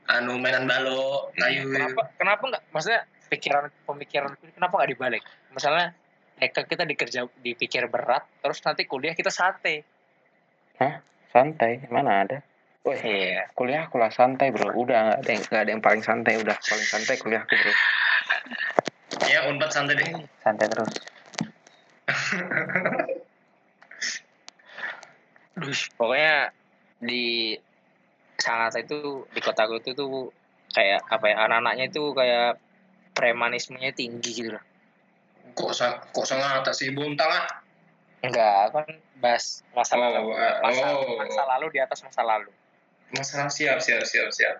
Anu 0.05 0.37
mainan 0.37 0.69
balok, 0.69 1.33
kayu. 1.33 1.65
kenapa 1.73 2.13
kenapa 2.21 2.43
nggak 2.45 2.63
maksudnya 2.77 3.09
pikiran 3.33 3.73
pemikiran 3.89 4.37
kenapa 4.53 4.73
nggak 4.77 4.91
dibalik? 4.93 5.23
Misalnya 5.49 5.97
TK 6.37 6.57
kita 6.69 6.85
dikerja 6.85 7.21
dipikir 7.41 7.89
berat 7.89 8.29
terus 8.45 8.61
nanti 8.61 8.85
kuliah 8.85 9.17
kita 9.17 9.33
sate 9.33 9.95
santai? 11.35 11.83
Mana 11.91 12.23
ada? 12.23 12.39
Woi, 12.87 12.95
iya. 13.03 13.51
kuliah 13.59 13.91
kuliah 13.91 14.15
santai 14.15 14.55
bro. 14.55 14.71
Udah 14.71 15.19
nggak 15.19 15.19
ada 15.27 15.31
yang 15.35 15.43
nggak 15.43 15.63
ada 15.67 15.71
yang 15.75 15.83
paling 15.83 16.03
santai 16.07 16.39
udah. 16.39 16.55
Paling 16.55 16.87
santai 16.87 17.19
kuliahku 17.19 17.51
bro. 17.51 17.73
Ya, 19.27 19.51
unpad 19.51 19.71
santai 19.75 19.99
deh. 19.99 20.15
santai 20.47 20.71
terus. 20.71 20.95
Duh, 25.59 25.81
pokoknya 25.99 26.53
di 27.03 27.57
Sangatta 28.45 28.85
itu 28.85 29.25
di 29.33 29.41
kotaku 29.41 29.81
itu 29.81 29.97
tuh 29.97 30.29
kayak 30.77 31.01
apa 31.09 31.33
ya 31.33 31.49
anak-anaknya 31.49 31.89
itu 31.89 32.13
kayak 32.13 32.61
premanismenya 33.17 33.97
tinggi 33.97 34.31
gitu 34.37 34.51
loh. 34.53 34.65
Kok 35.57 35.73
sa 35.73 36.05
kok 36.13 36.29
sangat 36.29 36.69
sih? 36.77 36.93
Buntang 36.93 37.33
ah? 37.33 37.65
enggak 38.25 38.73
kan 38.73 38.89
bahas 39.21 39.61
masa 39.77 39.97
Oh, 39.97 40.01
lalu. 40.01 40.33
Eh, 40.33 40.55
masa, 40.65 40.85
oh. 40.97 41.17
masa 41.21 41.43
lalu 41.57 41.67
di 41.77 41.79
atas 41.81 42.01
masa 42.01 42.23
lalu. 42.25 42.51
Masalah 43.13 43.53
siap, 43.53 43.79
siap, 43.79 44.03
siap, 44.05 44.29
siap. 44.33 44.57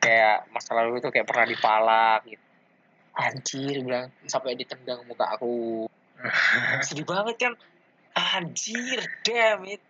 kayak 0.00 0.48
masa 0.48 0.72
lalu 0.72 0.96
itu 0.96 1.12
kayak 1.12 1.28
pernah 1.28 1.44
dipalak 1.44 2.20
gitu. 2.24 2.46
Anjir 3.12 3.76
bilang 3.84 4.08
sampai 4.24 4.56
ditendang 4.56 5.04
muka 5.04 5.28
aku. 5.36 5.84
Sedih 6.86 7.04
banget 7.04 7.36
kan? 7.36 7.52
Anjir 8.16 9.04
damn 9.26 9.68
it. 9.68 9.82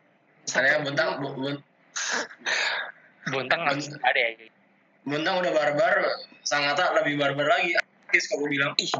Misalnya 0.42 0.82
buntang, 0.82 1.22
bu, 1.22 1.62
bu- 1.90 3.32
buntang 3.32 3.60
bisa 3.72 3.96
ada 4.00 4.20
ya? 4.20 4.48
Buntang 5.00 5.40
udah 5.40 5.50
barbar, 5.50 5.94
sangata 6.40 6.92
lebih 6.96 7.16
barbar 7.16 7.46
lagi. 7.48 7.76
Kok 8.10 8.36
gue 8.36 8.48
bilang, 8.50 8.72
ih 8.76 8.90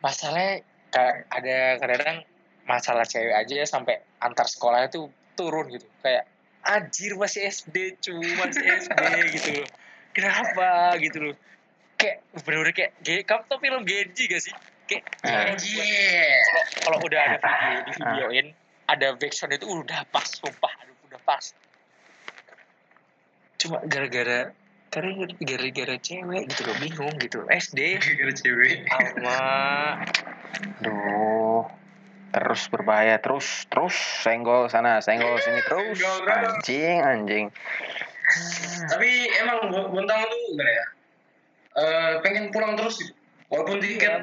masalahnya 0.00 0.62
ada 1.28 1.58
kadang-kadang 1.76 2.18
masalah 2.64 3.02
cewek 3.02 3.34
aja 3.34 3.54
ya 3.56 3.66
sampai 3.66 3.98
antar 4.18 4.46
sekolah 4.46 4.86
itu 4.86 5.06
turun 5.34 5.68
gitu. 5.68 5.86
Kayak 6.00 6.24
anjir 6.62 7.14
masih 7.14 7.44
SD 7.44 7.98
cu 7.98 8.14
masih 8.14 8.62
SD 8.62 9.00
gitu 9.36 9.50
loh. 9.58 9.68
Kenapa? 10.10 10.94
gitu 10.96 11.18
loh. 11.20 11.36
Kayak 11.96 12.16
bener-bener 12.40 12.72
kayak 12.72 12.92
ge- 13.00 13.24
kamu 13.24 13.42
tau 13.44 13.58
film 13.58 13.82
Genji 13.82 14.24
gak 14.24 14.40
sih? 14.40 14.54
Kayak 14.86 15.04
Ah. 15.22 15.50
anjir. 15.50 15.78
kalau 15.78 16.62
kalau 16.80 16.98
udah 17.04 17.20
ada 17.20 17.36
video 17.38 17.80
di 17.80 17.92
videoin 17.92 18.46
ada 18.86 19.06
backsound 19.14 19.52
itu 19.52 19.66
udah 19.66 20.02
pas 20.08 20.26
sumpah 20.26 20.72
aduh, 20.80 20.96
udah 21.06 21.20
pas 21.22 21.44
cuma 23.60 23.76
gara-gara 23.84 24.56
karena 24.90 25.28
gara-gara 25.44 25.96
cewek 26.00 26.48
gitu 26.48 26.62
loh 26.66 26.76
bingung 26.80 27.14
gitu 27.20 27.44
SD 27.46 28.00
Gara-gara 28.00 28.32
cewek. 28.34 28.88
sama 28.88 29.38
Duh, 30.80 31.62
terus 32.32 32.62
berbahaya 32.72 33.20
terus 33.20 33.68
terus 33.68 33.94
senggol 34.24 34.66
sana 34.66 34.98
senggol 35.04 35.36
sini 35.38 35.60
terus 35.62 35.94
Senggol 36.00 36.18
terus. 36.24 36.52
anjing 36.56 36.98
anjing 36.98 37.46
Tapi 38.88 39.10
emang 39.42 39.58
buntang 39.90 40.22
tuh 40.24 40.38
gimana 40.50 40.70
ya? 40.70 40.86
Eh, 41.70 42.12
pengen 42.22 42.50
pulang 42.50 42.74
terus 42.74 42.98
gitu. 42.98 43.12
Walaupun 43.50 43.82
tiket 43.82 44.22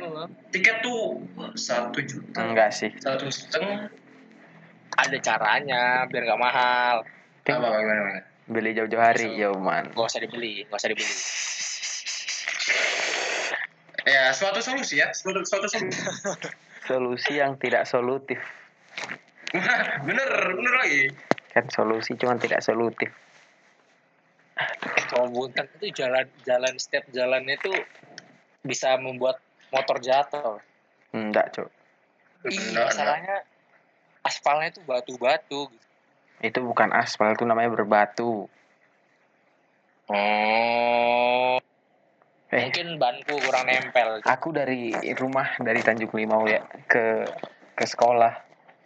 tiket 0.56 0.80
tuh 0.80 1.19
satu 1.54 2.00
juta, 2.00 2.39
enggak 2.39 2.71
sih 2.71 2.88
satu 2.95 3.28
setengah. 3.28 3.91
ada 4.97 5.17
caranya 5.19 6.08
biar 6.08 6.23
gak 6.26 6.39
mahal 6.39 6.95
Apa 7.43 7.67
gimana? 7.76 8.23
Beli 8.47 8.71
jauh-jauh 8.73 9.03
hari 9.03 9.36
ya 9.36 9.51
man. 9.55 9.91
Gak 9.91 10.07
usah 10.07 10.21
dibeli 10.23 10.63
gak 10.67 10.79
usah 10.79 10.89
dibeli. 10.91 11.07
Ya 14.07 14.31
suatu 14.31 14.63
solusi 14.63 15.03
ya, 15.03 15.12
suatu 15.12 15.43
suatu 15.43 15.67
solusi. 15.67 15.99
solusi 16.88 17.43
yang 17.43 17.60
tidak 17.60 17.83
solutif. 17.83 18.39
Bener, 20.07 20.27
bener 20.55 20.73
lagi. 20.79 21.03
kan 21.51 21.67
solusi 21.67 22.15
cuma 22.15 22.39
tidak 22.39 22.63
solutif. 22.63 23.12
Kalau 25.12 25.27
buntang 25.27 25.67
itu 25.79 25.91
jalan 25.91 26.23
jalan 26.47 26.73
setiap 26.79 27.03
jalannya 27.12 27.60
itu 27.60 27.71
bisa 28.63 28.95
membuat 28.95 29.43
motor 29.75 29.99
jatuh. 29.99 30.60
Enggak 31.12 31.51
cok 31.55 31.67
Enggak, 32.47 32.93
masalahnya 32.93 33.38
aspalnya 34.23 34.71
itu 34.71 34.81
batu-batu 34.88 35.71
gitu. 35.71 35.87
Itu 36.39 36.62
bukan 36.62 36.91
aspal, 36.91 37.34
itu 37.34 37.43
namanya 37.43 37.71
berbatu. 37.71 38.45
Oh, 40.08 41.58
Eh, 42.47 42.63
mungkin 42.63 42.95
banku 42.95 43.36
kurang 43.38 43.67
nempel. 43.67 44.23
aku 44.23 44.56
dari 44.56 44.95
rumah 45.13 45.60
dari 45.60 45.84
Tanjung 45.84 46.08
Limau 46.10 46.47
ya 46.47 46.63
ke 46.88 47.28
ke 47.76 47.84
sekolah 47.84 48.39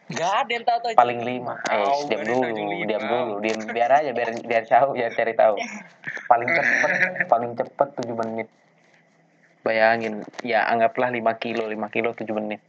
Gak 0.09 0.33
ada 0.43 0.51
yang 0.51 0.65
tahu 0.65 0.77
tuh. 0.81 0.97
paling 0.97 1.21
lima. 1.21 1.55
Eh, 1.63 1.77
Tahu 1.77 2.09
diam 2.09 2.23
dulu, 2.25 2.51
diam 2.83 3.03
dulu, 3.05 3.33
diam 3.39 3.61
biar 3.63 3.91
aja 3.93 4.11
biar 4.11 4.33
biar 4.41 4.63
tahu, 4.65 4.97
biar 4.97 5.13
cari 5.13 5.31
tahu. 5.31 5.55
Paling 6.27 6.49
cepet, 6.49 6.91
paling 7.29 7.51
cepet 7.53 7.87
7 7.95 8.17
menit. 8.17 8.47
Bayangin, 9.61 10.25
ya 10.41 10.65
anggaplah 10.65 11.07
5 11.07 11.21
kilo, 11.37 11.63
5 11.63 11.87
kilo 11.87 12.11
7 12.11 12.27
menit. 12.33 12.59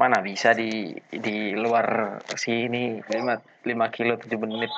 Mana 0.00 0.24
bisa 0.24 0.56
di 0.56 0.96
di 1.12 1.52
luar 1.52 2.18
sini 2.34 2.98
5 3.00 3.66
5 3.66 3.94
kilo 3.94 4.16
7 4.18 4.28
menit. 4.44 4.72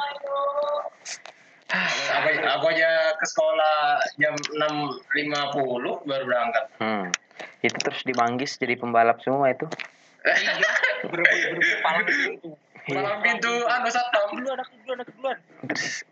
Aku, 1.74 2.29
aku 2.38 2.64
aja 2.70 2.90
ke 3.18 3.27
sekolah 3.27 3.98
jam 4.20 4.35
6.50 5.11 6.07
baru 6.07 6.24
berangkat. 6.29 6.64
Hmm. 6.79 7.11
Itu 7.64 7.74
terus 7.83 8.07
dimanggis 8.07 8.55
jadi 8.61 8.79
pembalap 8.79 9.18
semua 9.24 9.50
itu. 9.50 9.66
Iya, 10.24 10.55
palang 11.83 12.07
pintu. 12.07 12.55
Malam 12.92 13.18
pintu 13.24 13.53
anu 13.64 13.88
satpam. 13.88 14.29
Duluan, 14.37 14.59
aku 14.61 14.72
duluan, 14.85 14.98
aku 15.00 15.12
duluan. 15.16 15.37
Terus 15.72 16.05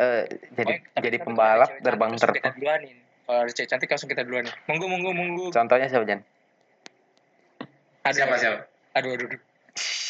eh 0.00 0.24
jadi 0.56 0.74
jadi 0.96 1.18
pembalap 1.20 1.70
terbang 1.82 2.14
cantik, 2.16 2.22
langsung 2.22 2.30
ter 2.30 2.38
Kita 2.38 2.50
duluanin. 2.56 2.96
Kalau 3.26 3.40
ada 3.46 3.52
cewek 3.52 3.68
cantik 3.68 3.88
langsung 3.90 4.10
kita 4.10 4.22
duluanin. 4.22 4.52
Monggo, 4.70 4.86
monggo, 4.86 5.10
monggo. 5.10 5.46
Contohnya 5.50 5.86
siapa 5.90 6.06
Jan? 6.06 6.22
Aduh, 8.02 8.16
Siapa 8.16 8.34
siapa? 8.36 8.58
Aduh, 8.94 9.10
aduh, 9.12 9.26
aduh. 9.28 9.40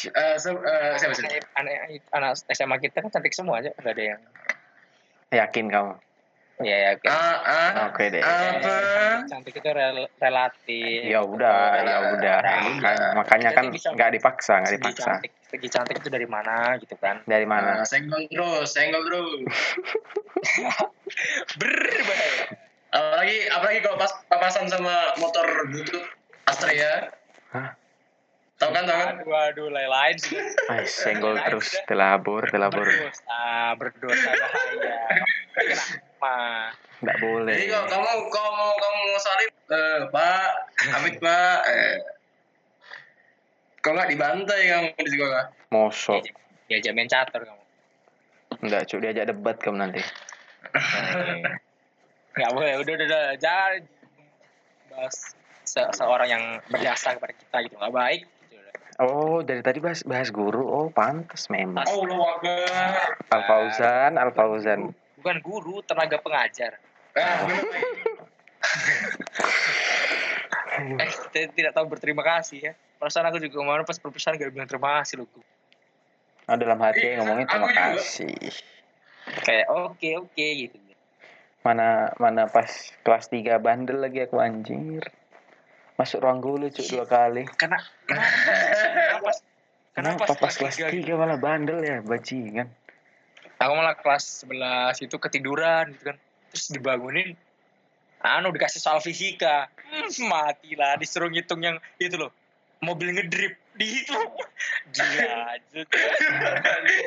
Eh, 0.01 0.35
se- 0.35 0.49
eh, 0.57 0.93
siapa 0.97 1.13
siapa? 1.13 1.27
Anak, 1.53 1.75
anak, 1.85 2.01
anak 2.11 2.31
SMA 2.49 2.75
kita 2.79 2.97
kan 2.99 3.11
cantik 3.11 3.31
semua 3.31 3.59
aja, 3.59 3.69
nggak 3.75 3.93
ada 3.93 4.03
yang. 4.15 4.21
Yakin 5.31 5.65
kamu? 5.67 5.93
Iya, 6.61 6.77
ya. 6.77 6.89
oke. 6.93 7.07
Ah, 7.09 7.37
ah, 7.41 7.71
Oke 7.89 8.03
deh. 8.07 8.21
apa? 8.21 8.73
Cantik 9.25 9.55
itu 9.55 9.65
rel- 9.67 10.11
relatif. 10.15 11.01
Ya 11.03 11.19
udah, 11.19 11.61
ya 11.79 11.97
udah. 12.13 12.37
Ya 12.37 13.17
Makanya, 13.17 13.49
kan 13.51 13.73
bisa- 13.73 13.89
nggak 13.91 14.13
dipaksa, 14.13 14.61
nggak 14.61 14.77
dipaksa. 14.77 15.17
cantik, 15.17 15.31
segi 15.49 15.67
cantik 15.67 15.95
itu 15.97 16.09
dari 16.09 16.27
mana 16.27 16.77
gitu 16.77 16.93
kan? 16.95 17.25
Dari 17.25 17.45
mana? 17.45 17.81
Ah, 17.81 17.85
senggol 17.85 18.29
terus, 18.29 18.69
senggol 18.69 19.01
terus. 19.03 19.41
Berbahaya. 21.57 22.43
Apalagi 22.91 23.37
apalagi 23.49 23.79
kalau 23.81 23.97
pas 23.97 24.11
papasan 24.27 24.67
sama 24.67 25.15
motor 25.17 25.45
butut 25.71 26.03
Astrea. 26.45 27.09
Hah? 27.51 27.73
Tahu 28.61 28.69
kan, 28.77 28.83
tahu 28.85 28.93
kan? 29.01 29.15
Aduh, 29.17 29.33
aduh, 29.33 29.67
lain-lain 29.73 30.15
sudah. 30.21 30.45
Ay, 30.69 30.85
senggol 30.85 31.33
terus, 31.41 31.73
telabur, 31.89 32.45
telabur. 32.45 32.85
Berdosa, 32.85 33.73
berdosa 33.73 34.29
bahaya. 34.37 35.01
Kenapa? 35.57 36.35
Nggak 37.01 37.17
boleh. 37.17 37.55
Jadi 37.57 37.65
kalau 37.73 37.87
kamu 37.89 38.09
kalau 38.29 38.51
mau 38.53 38.71
kamu 38.77 38.99
mau 39.01 39.17
salib, 39.17 39.51
eh, 39.73 39.99
Pak, 40.13 40.49
amit 40.93 41.15
Pak, 41.17 41.57
eh, 41.73 41.97
kalau 43.81 43.95
nggak 43.97 44.11
dibantai 44.13 44.61
kamu 44.69 44.87
di 44.93 45.09
sekolah. 45.09 45.45
Mosok. 45.73 46.21
Diajak 46.69 46.93
main 46.93 47.09
catur 47.09 47.41
kamu. 47.41 47.63
Nggak, 48.61 48.81
cuy, 48.93 48.99
diajak 49.01 49.25
debat 49.33 49.57
kamu 49.57 49.77
nanti. 49.81 50.05
Nggak 52.37 52.51
boleh, 52.53 52.73
udah, 52.77 52.93
udah, 52.93 53.07
udah. 53.09 53.25
Jangan 53.41 53.81
bahas 54.93 55.15
se- 55.65 55.91
seorang 55.97 56.29
yang 56.29 56.43
berjasa 56.69 57.17
kepada 57.17 57.33
kita 57.33 57.57
gitu. 57.65 57.75
Nggak 57.81 57.95
baik. 57.97 58.21
Oh, 58.99 59.39
dari 59.39 59.63
tadi 59.63 59.79
bahas, 59.79 60.03
bahas 60.03 60.27
guru. 60.33 60.67
Oh, 60.67 60.87
pantas 60.91 61.47
memang. 61.47 61.87
Akbar. 61.87 63.15
Al 63.31 63.41
Fauzan, 63.47 64.19
Al 64.19 64.31
Fauzan. 64.35 64.91
Bukan 65.21 65.37
guru, 65.45 65.79
tenaga 65.85 66.19
pengajar. 66.19 66.75
Ah, 67.15 67.45
bener, 67.47 67.63
Pak. 67.63 67.81
Eh, 70.81 71.11
kita 71.31 71.51
tidak 71.53 71.71
tahu 71.77 71.85
berterima 71.91 72.23
kasih 72.25 72.71
ya. 72.71 72.73
Perasaan 72.97 73.27
aku 73.29 73.37
juga 73.41 73.61
kemarin 73.61 73.85
pas 73.85 73.97
perpisahan 73.97 74.37
gak 74.37 74.53
bilang 74.53 74.69
terima 74.69 75.01
kasih 75.01 75.21
loh. 75.21 75.29
Oh, 76.49 76.57
dalam 76.57 76.79
hati 76.81 77.15
ngomongnya 77.21 77.45
terima 77.47 77.67
Aku 77.69 77.73
juga. 77.73 77.83
kasih. 77.97 78.35
Kayak 79.45 79.67
oke 79.69 80.09
oke 80.25 80.45
gitu. 80.57 80.77
Mana 81.61 82.09
mana 82.17 82.49
pas 82.49 82.65
kelas 83.05 83.29
3 83.29 83.61
bandel 83.61 84.01
lagi 84.01 84.25
aku 84.25 84.41
anjir. 84.41 85.05
Masuk 86.01 86.25
ruang 86.25 86.41
guru 86.41 86.65
cuy 86.73 86.81
dua 86.89 87.05
kali. 87.05 87.45
Karena 87.61 87.77
kenapa? 88.09 88.49
Kenapa? 89.21 89.31
Kenapa 89.93 90.33
pas 90.33 90.49
kelas 90.57 90.81
3 90.81 90.97
malah 91.13 91.37
bandel 91.37 91.77
ya 91.85 92.01
bajingan. 92.01 92.65
Aku 93.61 93.71
malah 93.77 93.93
kelas 93.93 94.49
11 94.49 94.97
itu 95.05 95.15
ketiduran 95.21 95.93
gitu 95.93 96.09
kan. 96.09 96.17
Terus 96.49 96.73
dibangunin. 96.73 97.37
Anu 98.25 98.49
dikasih 98.49 98.81
soal 98.81 98.97
fisika. 98.97 99.69
Hmm, 99.93 100.09
matilah 100.25 100.97
disuruh 100.97 101.29
ngitung 101.29 101.61
yang 101.61 101.77
itu 102.01 102.17
loh. 102.17 102.33
Mobil 102.81 103.13
ngedrip 103.13 103.61
di 103.77 104.01
itu. 104.01 104.17
Gila. 104.89 105.53
Cuk. 105.69 105.85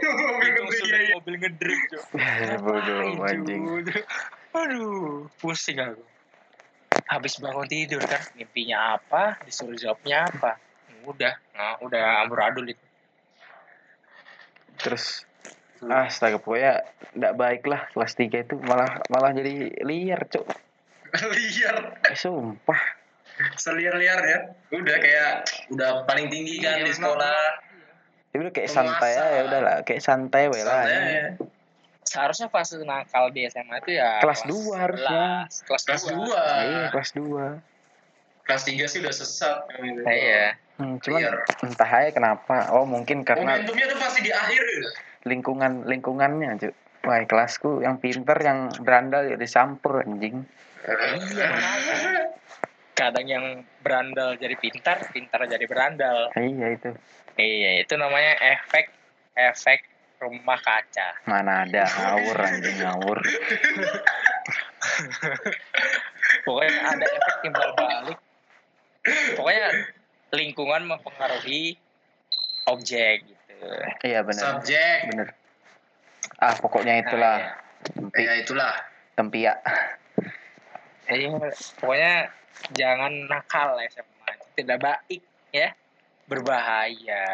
Mobil 0.07 0.51
ngedrip, 0.55 0.79
sudah 0.79 0.99
iya, 1.03 1.09
iya. 1.11 1.15
mobil 1.19 1.35
ngedrip. 1.43 1.81
Cuk. 1.91 2.05
Bodoh 2.63 2.97
Ngapain, 3.11 3.43
anjing. 3.43 3.63
Cuk? 3.91 4.05
Aduh, 4.55 5.27
pusing 5.43 5.83
aku. 5.83 6.14
Habis 7.15 7.39
bangun 7.39 7.71
tidur 7.71 8.03
kan, 8.03 8.19
mimpinya 8.35 8.99
apa, 8.99 9.39
disuruh 9.47 9.79
jawabnya 9.79 10.27
apa. 10.27 10.59
Udah, 11.07 11.39
nah, 11.55 11.79
udah 11.79 12.27
amburadul 12.27 12.67
itu. 12.67 12.83
Terus 14.81 15.23
astaga 15.85 16.41
pokoknya 16.41 16.81
enggak 17.13 17.35
baik 17.37 17.63
lah 17.69 17.87
kelas 17.93 18.17
3 18.17 18.41
itu 18.41 18.55
malah 18.59 18.99
malah 19.07 19.31
jadi 19.31 19.69
liar 19.85 20.27
cuk. 20.27 20.49
Liar. 21.31 21.77
Eh, 22.09 22.17
Sumpah. 22.17 22.81
Seliar-liar 23.55 24.21
ya. 24.23 24.39
Udah 24.73 24.97
kayak 24.99 25.33
udah 25.71 26.03
paling 26.07 26.27
tinggi 26.27 26.59
kan 26.59 26.81
Iya, 26.81 26.87
di 26.87 26.93
sekolah. 26.95 27.39
Ya 28.33 28.37
udah 28.43 28.51
kayak 28.51 28.67
Penguasa. 28.67 28.91
santai 28.91 29.11
aja 29.15 29.25
ya 29.31 29.43
udahlah 29.47 29.77
kayak 29.87 30.03
santai 30.03 30.43
we 30.51 30.59
lah. 30.59 30.83
Santai 30.83 30.95
anjing. 30.97 31.15
ya. 31.15 31.27
Seharusnya 32.05 32.47
fase 32.47 32.77
nakal 32.81 33.33
di 33.33 33.49
SMA 33.49 33.81
itu 33.81 33.97
ya 33.97 34.21
Kelas 34.21 34.45
dua 34.45 34.75
harusnya. 34.87 35.49
11, 35.49 35.67
Kelas, 35.67 35.83
Kelas 35.85 36.03
2. 36.07 36.21
2. 36.21 36.69
Iya 36.69 36.85
kelas 36.93 37.11
2. 37.17 38.45
Kelas 38.45 38.63
3 38.63 38.93
sih 38.93 38.99
udah 39.01 39.15
sesat. 39.15 39.57
Iya. 40.05 40.45
Hmm, 40.75 40.99
cuman 41.01 41.21
Liar. 41.23 41.35
entah 41.63 41.87
aja 41.89 42.11
kenapa. 42.11 42.69
Oh 42.75 42.83
mungkin 42.85 43.23
karena 43.23 43.57
Momentumnya 43.57 43.87
tuh 43.89 43.99
pasti 43.99 44.21
di 44.21 44.33
akhir. 44.35 44.61
lingkungan 45.25 45.89
lingkungannya 45.89 46.61
cuk. 46.61 46.75
Wah 47.05 47.21
kelasku 47.25 47.81
yang 47.81 47.97
pinter 48.01 48.37
yang 48.41 48.69
berandal 48.81 49.25
ya 49.25 49.37
disampur 49.37 50.05
anjing. 50.05 50.45
Iya. 50.85 51.49
Kadang 52.95 53.27
yang 53.27 53.45
berandal 53.83 54.37
jadi 54.37 54.55
pintar, 54.55 55.03
pintar 55.11 55.49
jadi 55.49 55.65
berandal. 55.67 56.31
Iya 56.37 56.67
itu. 56.77 56.91
Iya, 57.35 57.83
itu 57.83 57.95
namanya 57.99 58.39
efek 58.39 58.93
efek 59.35 59.83
rumah 60.21 60.59
kaca. 60.61 61.09
Mana 61.27 61.65
ada 61.67 61.85
ngawur 61.85 62.37
anjing 62.39 62.77
ngawur. 62.81 63.19
Pokoknya 66.45 66.77
ada 66.85 67.05
efek 67.09 67.37
timbal 67.43 67.71
balik. 67.77 68.19
Pokoknya 69.37 69.69
lingkungan 70.35 70.83
mempengaruhi 70.89 71.77
objek 72.69 73.25
gitu. 73.25 73.55
Iya 74.05 74.21
benar. 74.25 74.61
Subjek. 74.61 74.99
Bener. 75.13 75.29
Ah 76.41 76.55
pokoknya 76.59 77.05
itulah. 77.05 77.37
Nah, 77.39 77.63
Tempi, 77.85 78.25
Ya 78.25 78.35
itulah. 78.41 78.73
tempiak. 79.13 79.61
Iya, 81.05 81.29
pokoknya 81.77 82.33
jangan 82.73 83.13
nakal 83.29 83.77
ya 83.77 83.93
SMA. 83.93 84.29
Itu 84.33 84.47
Tidak 84.57 84.79
baik 84.81 85.21
ya. 85.53 85.69
Berbahaya, 86.25 87.25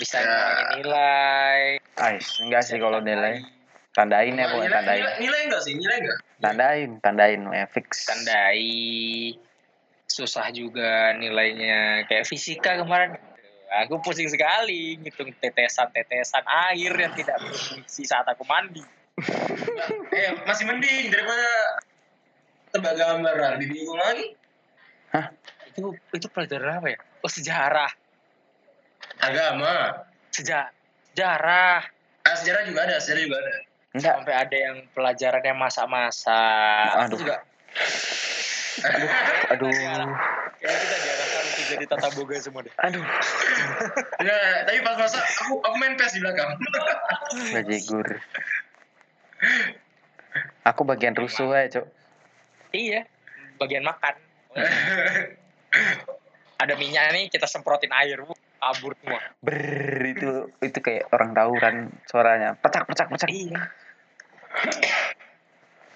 bisa 0.00 0.16
Ya. 0.18 0.24
ngurangin 0.24 0.66
nilai. 0.80 1.60
Ais, 2.00 2.28
enggak 2.40 2.62
sih 2.64 2.80
kalau 2.80 3.04
nilai. 3.04 3.44
Tandain 3.92 4.32
ya 4.32 4.46
pokoknya 4.48 4.72
tandain. 4.72 5.02
nilai, 5.04 5.16
nilai 5.20 5.40
enggak 5.50 5.62
sih? 5.66 5.74
Nilai 5.76 5.96
enggak? 6.00 6.18
Tandain, 6.38 6.90
tandain 7.02 7.40
ya 7.50 7.66
fix. 7.68 8.06
Tandai 8.08 8.68
susah 10.08 10.48
juga 10.54 11.12
nilainya 11.18 12.08
kayak 12.08 12.24
fisika 12.24 12.80
kemarin. 12.80 13.20
Aku 13.84 14.00
pusing 14.00 14.32
sekali 14.32 14.96
ngitung 14.96 15.28
tetesan-tetesan 15.44 16.40
air 16.72 16.92
yang 16.96 17.12
tidak 17.12 17.36
berfungsi 17.44 18.08
saat 18.08 18.24
aku 18.24 18.40
mandi. 18.48 18.80
eh, 20.16 20.30
masih 20.48 20.64
mending 20.64 21.12
daripada 21.12 21.50
tebak 22.72 22.94
gambar. 22.96 23.60
Lebih 23.60 23.68
bingung 23.76 24.00
lagi. 24.00 24.26
Itu 25.76 25.92
itu 26.16 26.26
pelajaran 26.32 26.80
apa 26.80 26.88
ya? 26.96 26.98
Oh 27.20 27.28
sejarah, 27.30 27.90
Agama. 29.18 30.04
Seja 30.30 30.70
sejarah. 31.12 31.82
Ah, 32.22 32.36
sejarah 32.38 32.62
juga 32.62 32.80
ada, 32.86 32.96
sejarah 32.98 33.22
juga 33.22 33.36
ada. 33.38 33.54
Enggak. 33.88 34.14
Sampai 34.14 34.34
ada 34.36 34.56
yang 34.56 34.76
pelajarannya 34.92 35.54
masa-masa. 35.56 36.40
Aku 36.94 37.16
Aduh. 37.16 37.18
juga 37.18 37.36
Aduh. 39.50 39.72
kayak 40.58 40.78
kita 40.78 40.96
diarahkan 40.98 41.42
untuk 41.44 41.64
jadi 41.66 41.84
tata 41.86 42.08
boga 42.14 42.34
semua 42.38 42.62
deh. 42.62 42.74
Aduh, 42.78 43.02
Ya, 44.22 44.38
tapi 44.62 44.78
pas 44.82 44.94
masak 44.94 45.22
aku 45.42 45.58
aku 45.58 45.74
main 45.78 45.94
PES 45.94 46.14
di 46.14 46.20
belakang. 46.22 46.50
bajigur. 47.50 48.06
Aku 50.62 50.82
bagian 50.82 51.14
rusuh 51.14 51.50
aja, 51.50 51.80
Cok. 51.80 51.86
Iya, 52.70 53.02
bagian 53.58 53.82
makan. 53.82 54.14
Ada 56.58 56.74
minyak 56.74 57.14
nih, 57.14 57.24
kita 57.30 57.46
semprotin 57.46 57.90
air, 57.94 58.18
bu, 58.22 58.34
kabur 58.58 58.92
semua. 58.98 59.20
Ber 59.40 59.58
itu 60.04 60.30
itu 60.62 60.78
kayak 60.82 61.10
orang 61.14 61.30
tawuran 61.32 61.76
suaranya. 62.10 62.58
Pecak 62.58 62.84
pecak 62.90 63.06
pecak. 63.10 63.28
Iya. 63.30 63.60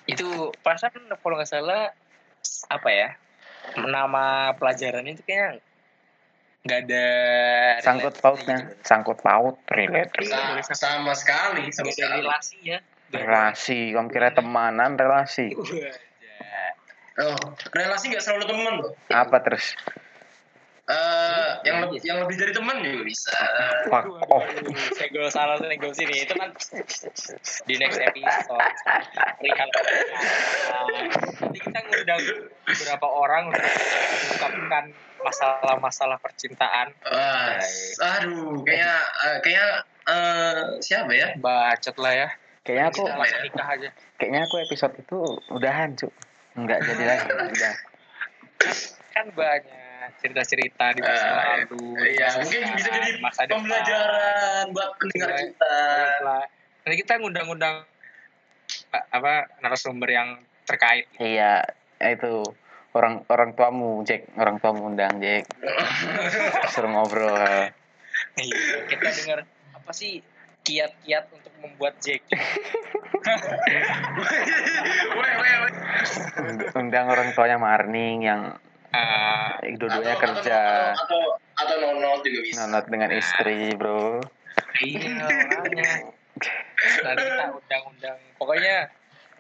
Itu 0.07 0.51
perasaan 0.63 1.11
kalau 1.23 1.39
nggak 1.39 1.51
salah 1.51 1.91
apa 2.71 2.89
ya? 2.91 3.09
Nama 3.79 4.55
pelajaran 4.59 5.07
itu 5.07 5.23
kayak 5.23 5.63
nggak 6.63 6.81
ada 6.87 7.07
Sangkut 7.83 8.15
pautnya, 8.23 8.71
sangkut 8.87 9.19
paut, 9.19 9.59
relate. 9.67 10.15
Sa- 10.31 10.79
sama 10.79 11.11
sekali, 11.19 11.75
sama 11.75 11.91
sekali. 11.91 12.23
relasi 12.23 12.59
ya. 12.63 12.79
Relasi, 13.13 13.93
kamu 13.93 14.09
kira 14.09 14.31
temanan 14.33 14.95
relasi. 14.95 15.53
Oh, 17.21 17.37
relasi 17.77 18.09
nggak 18.09 18.25
selalu 18.25 18.45
teman 18.49 18.75
loh. 18.81 18.93
Apa 19.13 19.43
terus? 19.45 19.77
Eh, 20.83 21.51
yang 21.63 21.87
lebih 21.87 22.03
yang 22.03 22.19
lebih 22.27 22.43
dari 22.43 22.51
teman 22.51 22.83
juga 22.83 23.07
bisa. 23.07 23.39
Fuck 23.87 24.19
off. 24.27 24.43
Senggol 24.99 25.31
salah 25.31 25.55
senggol 25.63 25.95
sini 25.95 26.27
itu 26.27 26.35
kan 26.35 26.51
di 27.71 27.75
next 27.79 28.03
episode 28.03 28.67
perihal 29.39 29.69
nanti 31.39 31.59
kita 31.63 31.79
ngundang 31.87 32.23
beberapa 32.67 33.07
orang 33.07 33.43
untuk 33.55 33.63
mengungkapkan 33.63 34.85
masalah-masalah 35.23 36.19
percintaan 36.19 36.91
Wah, 37.07 37.63
aduh, 38.19 38.59
kayaknya 38.67 38.95
eh, 39.23 39.37
kayaknya 39.39 39.67
eh, 40.11 40.63
siapa 40.83 41.11
ya? 41.15 41.29
bacot 41.39 41.97
lah 42.03 42.27
ya 42.27 42.29
Kayaknya 42.63 42.85
aku 42.91 43.03
kita 43.07 43.19
langsung 43.19 43.43
nikah 43.47 43.69
aja 43.71 43.89
kayaknya 44.19 44.41
aku 44.47 44.55
episode 44.63 44.95
itu 44.95 45.19
udahan, 45.51 45.99
Cuk. 45.99 46.15
Enggak 46.55 46.79
jadi 46.87 47.05
lagi, 47.11 47.27
udah. 47.59 47.75
kan 49.11 49.27
banyak 49.35 49.92
cerita-cerita 50.15 50.91
di 50.91 51.01
masa 51.01 51.25
Eh, 51.25 51.33
lalu 51.63 51.83
Iya, 52.09 52.27
masa 52.27 52.37
mungkin 52.41 52.61
bisa 52.75 52.89
jadi 52.91 53.09
masa 53.19 53.41
depan. 53.43 53.53
pembelajaran 53.57 54.65
buat 54.71 54.89
pendengar 54.97 55.29
Iya. 55.29 55.39
kita. 55.45 55.75
Nanti 56.83 56.95
kita 56.99 57.13
ngundang-undang 57.17 57.75
a- 58.91 59.07
apa 59.11 59.33
narasumber 59.61 60.09
yang 60.09 60.29
terkait 60.65 61.05
Iya, 61.17 61.63
itu 62.01 62.43
orang 62.93 63.23
orang 63.27 63.51
tuamu, 63.53 64.01
Jack, 64.03 64.27
orang 64.35 64.57
tuamu 64.59 64.87
undang 64.87 65.19
Jack. 65.19 65.45
Suruh 66.73 66.89
ngobrol. 66.89 67.71
Iya, 68.35 68.57
kita 68.89 69.09
dengar 69.15 69.39
apa 69.73 69.91
sih 69.93 70.21
kiat-kiat 70.63 71.27
untuk 71.29 71.53
membuat 71.59 71.95
weh. 72.03 72.19
Undang 76.73 77.05
orang 77.09 77.29
tuanya 77.33 77.57
Marning 77.57 78.17
yang 78.21 78.41
Ah, 78.93 79.57
dua-duanya 79.65 80.17
kerja 80.21 80.59
atau 80.93 81.01
atau, 81.01 81.21
atau 81.57 81.77
nonot 81.81 82.21
juga 82.21 82.41
bisa. 82.45 82.57
nonot 82.63 82.85
dengan 82.93 83.09
istri, 83.09 83.73
Bro. 83.73 84.21
iya, 84.85 85.17
makanya. 85.49 85.93
Nanti 87.01 87.23
kita 87.25 87.45
undang-undang. 87.59 88.19
Pokoknya 88.37 88.77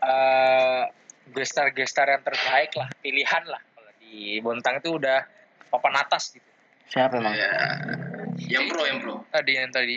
eh 0.00 0.82
gestar-gestar 1.30 2.08
yang 2.08 2.24
terbaik 2.24 2.72
lah, 2.74 2.88
pilihan 2.98 3.44
lah. 3.44 3.60
Kalau 3.60 3.92
di 4.00 4.40
Bontang 4.40 4.80
itu 4.80 4.96
udah 4.96 5.20
papan 5.68 6.00
atas 6.00 6.32
gitu. 6.32 6.48
Siapa 6.88 7.20
emang? 7.20 7.32
Iya. 7.36 7.52
Yang 8.48 8.64
pro, 8.72 8.82
yang 8.88 8.98
pro. 9.00 9.14
Tadi 9.28 9.52
yang 9.52 9.68
tadi, 9.68 9.96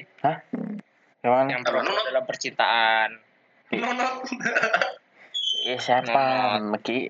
Yang 1.23 1.31
mana? 1.31 1.47
yang 1.49 1.61
pro 1.63 1.79
Apa? 1.79 2.01
dalam 2.11 2.23
percintaan. 2.27 3.09
Nonot. 3.71 4.13
Iya 5.65 5.77
siapa? 5.81 6.21
Meki 6.61 7.09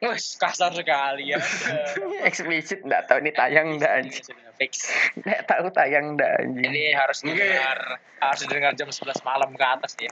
Wih, 0.00 0.16
kasar 0.16 0.72
sekali 0.72 1.36
ya. 1.36 1.36
eksplisit 2.28 2.80
nggak 2.88 3.04
tahu 3.04 3.20
ini 3.20 3.36
tayang 3.36 3.76
nggak 3.76 3.92
anjing. 4.00 4.24
Fix. 4.56 4.88
Nggak 5.20 5.44
tahu 5.44 5.68
tayang 5.76 6.16
nggak 6.16 6.40
anjing. 6.40 6.72
Ini 6.72 6.96
harus 6.96 7.20
didengar 7.20 8.00
harus 8.16 8.40
didengar 8.48 8.72
jam 8.80 8.88
11 8.88 9.20
malam 9.20 9.52
ke 9.52 9.60
atas 9.60 9.92
ya. 10.00 10.08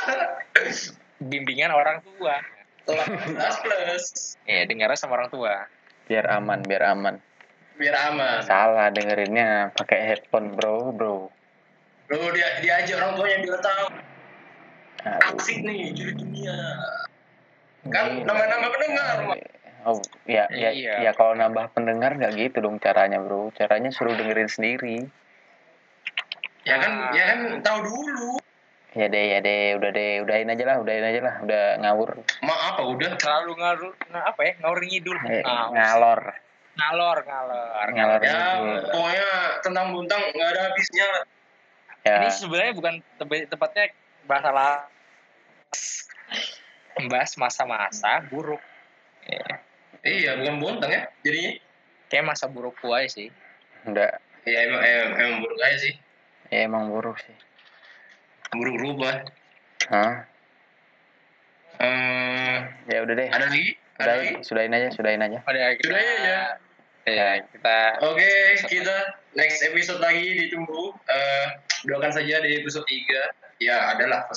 Bimbingan 1.30 1.76
orang 1.76 2.00
tua. 2.00 2.40
18 2.88 3.36
plus. 3.36 4.04
Ya, 4.48 4.64
dengarnya 4.64 4.96
sama 4.96 5.20
orang 5.20 5.28
tua. 5.28 5.68
Biar 6.08 6.32
aman, 6.32 6.64
biar 6.64 6.96
aman. 6.96 7.20
Biar 7.76 7.96
aman. 8.08 8.48
Salah 8.48 8.88
dengerinnya 8.88 9.76
pakai 9.76 10.08
headphone, 10.08 10.56
Bro, 10.56 10.96
Bro. 10.96 11.28
Lu 12.08 12.16
dia 12.32 12.64
diajak 12.64 12.96
orang 12.96 13.12
tuanya 13.20 13.36
biar 13.44 13.60
tahu. 13.60 13.86
Aduh. 15.04 15.36
Asik 15.36 15.58
nih, 15.60 15.92
jadi 15.92 16.12
dunia. 16.16 16.56
Kan 17.90 18.06
nama-nama 18.26 18.66
pendengar. 18.72 19.16
Mak. 19.30 19.38
Oh, 19.86 20.02
ya, 20.26 20.50
ya, 20.50 20.74
Iya. 20.74 20.94
ya 20.98 21.10
kalau 21.14 21.38
nambah 21.38 21.70
pendengar 21.70 22.18
nggak 22.18 22.34
gitu 22.34 22.58
dong 22.58 22.82
caranya, 22.82 23.22
bro. 23.22 23.54
Caranya 23.54 23.94
suruh 23.94 24.18
dengerin 24.18 24.50
sendiri. 24.50 25.06
Ya 26.66 26.82
kan, 26.82 27.14
ya 27.14 27.24
kan 27.30 27.40
tahu 27.62 27.78
dulu. 27.86 28.42
Ya 28.98 29.06
deh, 29.06 29.24
ya 29.30 29.38
deh, 29.44 29.78
udah 29.78 29.90
deh, 29.94 30.24
udahin 30.26 30.50
aja 30.50 30.64
lah, 30.66 30.76
udahin 30.82 31.04
aja 31.04 31.20
lah, 31.20 31.34
udah 31.44 31.62
ngawur, 31.84 32.16
Ma 32.40 32.72
apa 32.72 32.80
udah? 32.82 33.12
Terlalu 33.20 33.52
ngalur 33.60 33.92
nah, 34.08 34.24
apa 34.24 34.40
ya? 34.40 34.52
Ngawur 34.64 34.80
ngidul. 34.82 35.16
Eh, 35.28 35.44
Nah, 35.44 35.68
ngalor, 35.70 36.20
ngalor, 36.80 37.18
ngalor. 37.28 37.88
ngalor 37.92 38.20
Ya, 38.24 38.34
ngidul. 38.56 38.90
pokoknya 38.90 39.28
tentang 39.62 39.86
buntang 39.92 40.22
nggak 40.32 40.48
ada 40.48 40.60
habisnya. 40.72 41.08
Ya, 42.08 42.24
Ini 42.24 42.28
sebenarnya 42.34 42.72
bukan 42.74 42.94
tepatnya 43.52 43.84
bahasa 44.26 44.50
lah 44.50 44.88
membahas 46.96 47.36
masa-masa 47.36 48.24
buruk. 48.26 48.60
Ya, 49.26 49.60
Iya, 50.00 50.38
bukan 50.38 50.56
buntang 50.58 50.88
ya. 50.88 51.10
Jadinya. 51.20 51.58
kayak 52.06 52.24
masa 52.24 52.46
buruk 52.46 52.78
gua 52.78 53.02
aja 53.02 53.10
sih. 53.12 53.28
udah, 53.82 54.14
Ya 54.42 54.58
emang, 54.62 54.78
emang, 54.78 55.10
emang 55.18 55.36
buruk 55.42 55.58
aja 55.58 55.78
sih. 55.80 55.94
ya 56.48 56.58
emang 56.62 56.86
buruk 56.88 57.18
sih. 57.18 57.34
Buruk 58.52 58.78
rubah. 58.78 59.26
Hah? 59.88 60.22
Eh, 61.76 62.56
Ya 62.86 63.02
udah 63.02 63.14
deh, 63.14 63.26
ada 63.26 63.46
lagi? 63.46 63.74
Ada 63.98 64.12
lagi? 64.14 64.28
sudahin 64.40 64.72
aja, 64.72 64.88
sudahin 64.90 65.20
aja. 65.20 65.42
Ada 65.42 65.74
kita, 65.74 65.82
Sudah 65.82 66.00
ya, 66.00 66.42
ya, 67.04 67.26
kita 67.44 67.76
Oke, 68.04 68.30
kita 68.66 68.96
next 69.34 69.60
episode 69.62 69.98
lagi 69.98 70.24
ditunggu. 70.38 70.94
Eh, 71.04 71.46
doakan 71.84 72.12
saja 72.12 72.38
di 72.40 72.50
episode 72.56 72.86
3. 72.86 73.20
Ya, 73.58 73.90
adalah. 73.90 74.30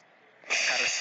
harus 0.49 0.95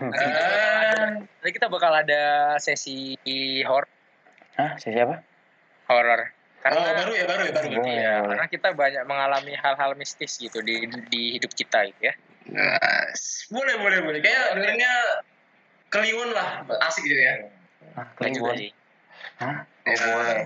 nanti, 0.00 0.24
kita 0.24 0.38
bakal 0.40 0.72
ada, 0.80 0.98
nanti 1.20 1.52
kita 1.52 1.66
bakal 1.68 1.92
ada 1.92 2.22
sesi 2.62 3.18
horor 3.66 3.86
Hah, 4.56 4.78
si 4.78 4.90
siapa? 4.94 5.20
horor 5.90 6.30
karena 6.64 6.80
oh, 6.80 6.94
baru 6.96 7.12
ya, 7.12 7.24
baru 7.28 7.42
ya, 7.44 7.52
baru. 7.52 7.66
Iya, 7.68 8.12
boleh. 8.24 8.36
karena 8.40 8.46
kita 8.48 8.68
banyak 8.72 9.04
mengalami 9.04 9.52
hal-hal 9.52 9.92
mistis 10.00 10.40
gitu 10.40 10.64
di 10.64 10.88
di 11.12 11.36
hidup 11.36 11.52
kita 11.52 11.92
gitu 11.92 12.08
ya. 12.08 12.14
Nah, 12.56 13.04
boleh, 13.52 13.74
boleh, 13.84 13.98
boleh. 14.00 14.20
Kayak 14.24 14.56
dengernya 14.56 14.92
kliwon 15.92 16.32
lah. 16.32 16.64
Asik 16.88 17.04
gitu 17.04 17.20
ya. 17.20 17.52
Kliwon? 18.16 18.56
sih. 18.56 18.72
Hah? 19.44 19.68
Oh, 19.84 19.92
Ya. 19.92 20.08
boleh, 20.08 20.40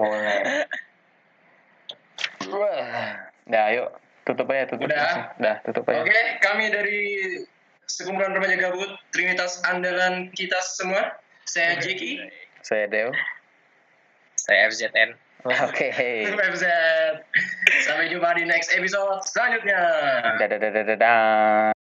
boleh. 0.00 0.40
Wah, 2.48 3.28
dah 3.44 3.62
ayo, 3.68 3.84
tutup 4.24 4.48
aja, 4.48 4.64
tutup. 4.64 4.88
Udah? 4.88 5.36
Dah, 5.36 5.56
tutup 5.60 5.84
aja. 5.92 6.00
Oke, 6.08 6.20
kami 6.40 6.72
dari 6.72 7.00
sekumpulan 7.98 8.34
remaja 8.34 8.56
gabut, 8.58 8.94
Trinitas 9.10 9.58
andalan 9.66 10.30
kita 10.34 10.58
semua. 10.62 11.18
Saya 11.50 11.82
Jeki, 11.82 12.22
Saya 12.62 12.86
Deo. 12.86 13.10
Saya 14.38 14.70
FZN. 14.70 15.18
Oke. 15.44 15.88
FZ. 16.28 16.64
Sampai 17.88 18.12
jumpa 18.12 18.36
di 18.36 18.44
next 18.44 18.70
episode 18.76 19.24
selanjutnya. 19.24 19.80
Dadah, 20.36 20.58
dadah, 20.60 20.84
dadah. 20.84 21.72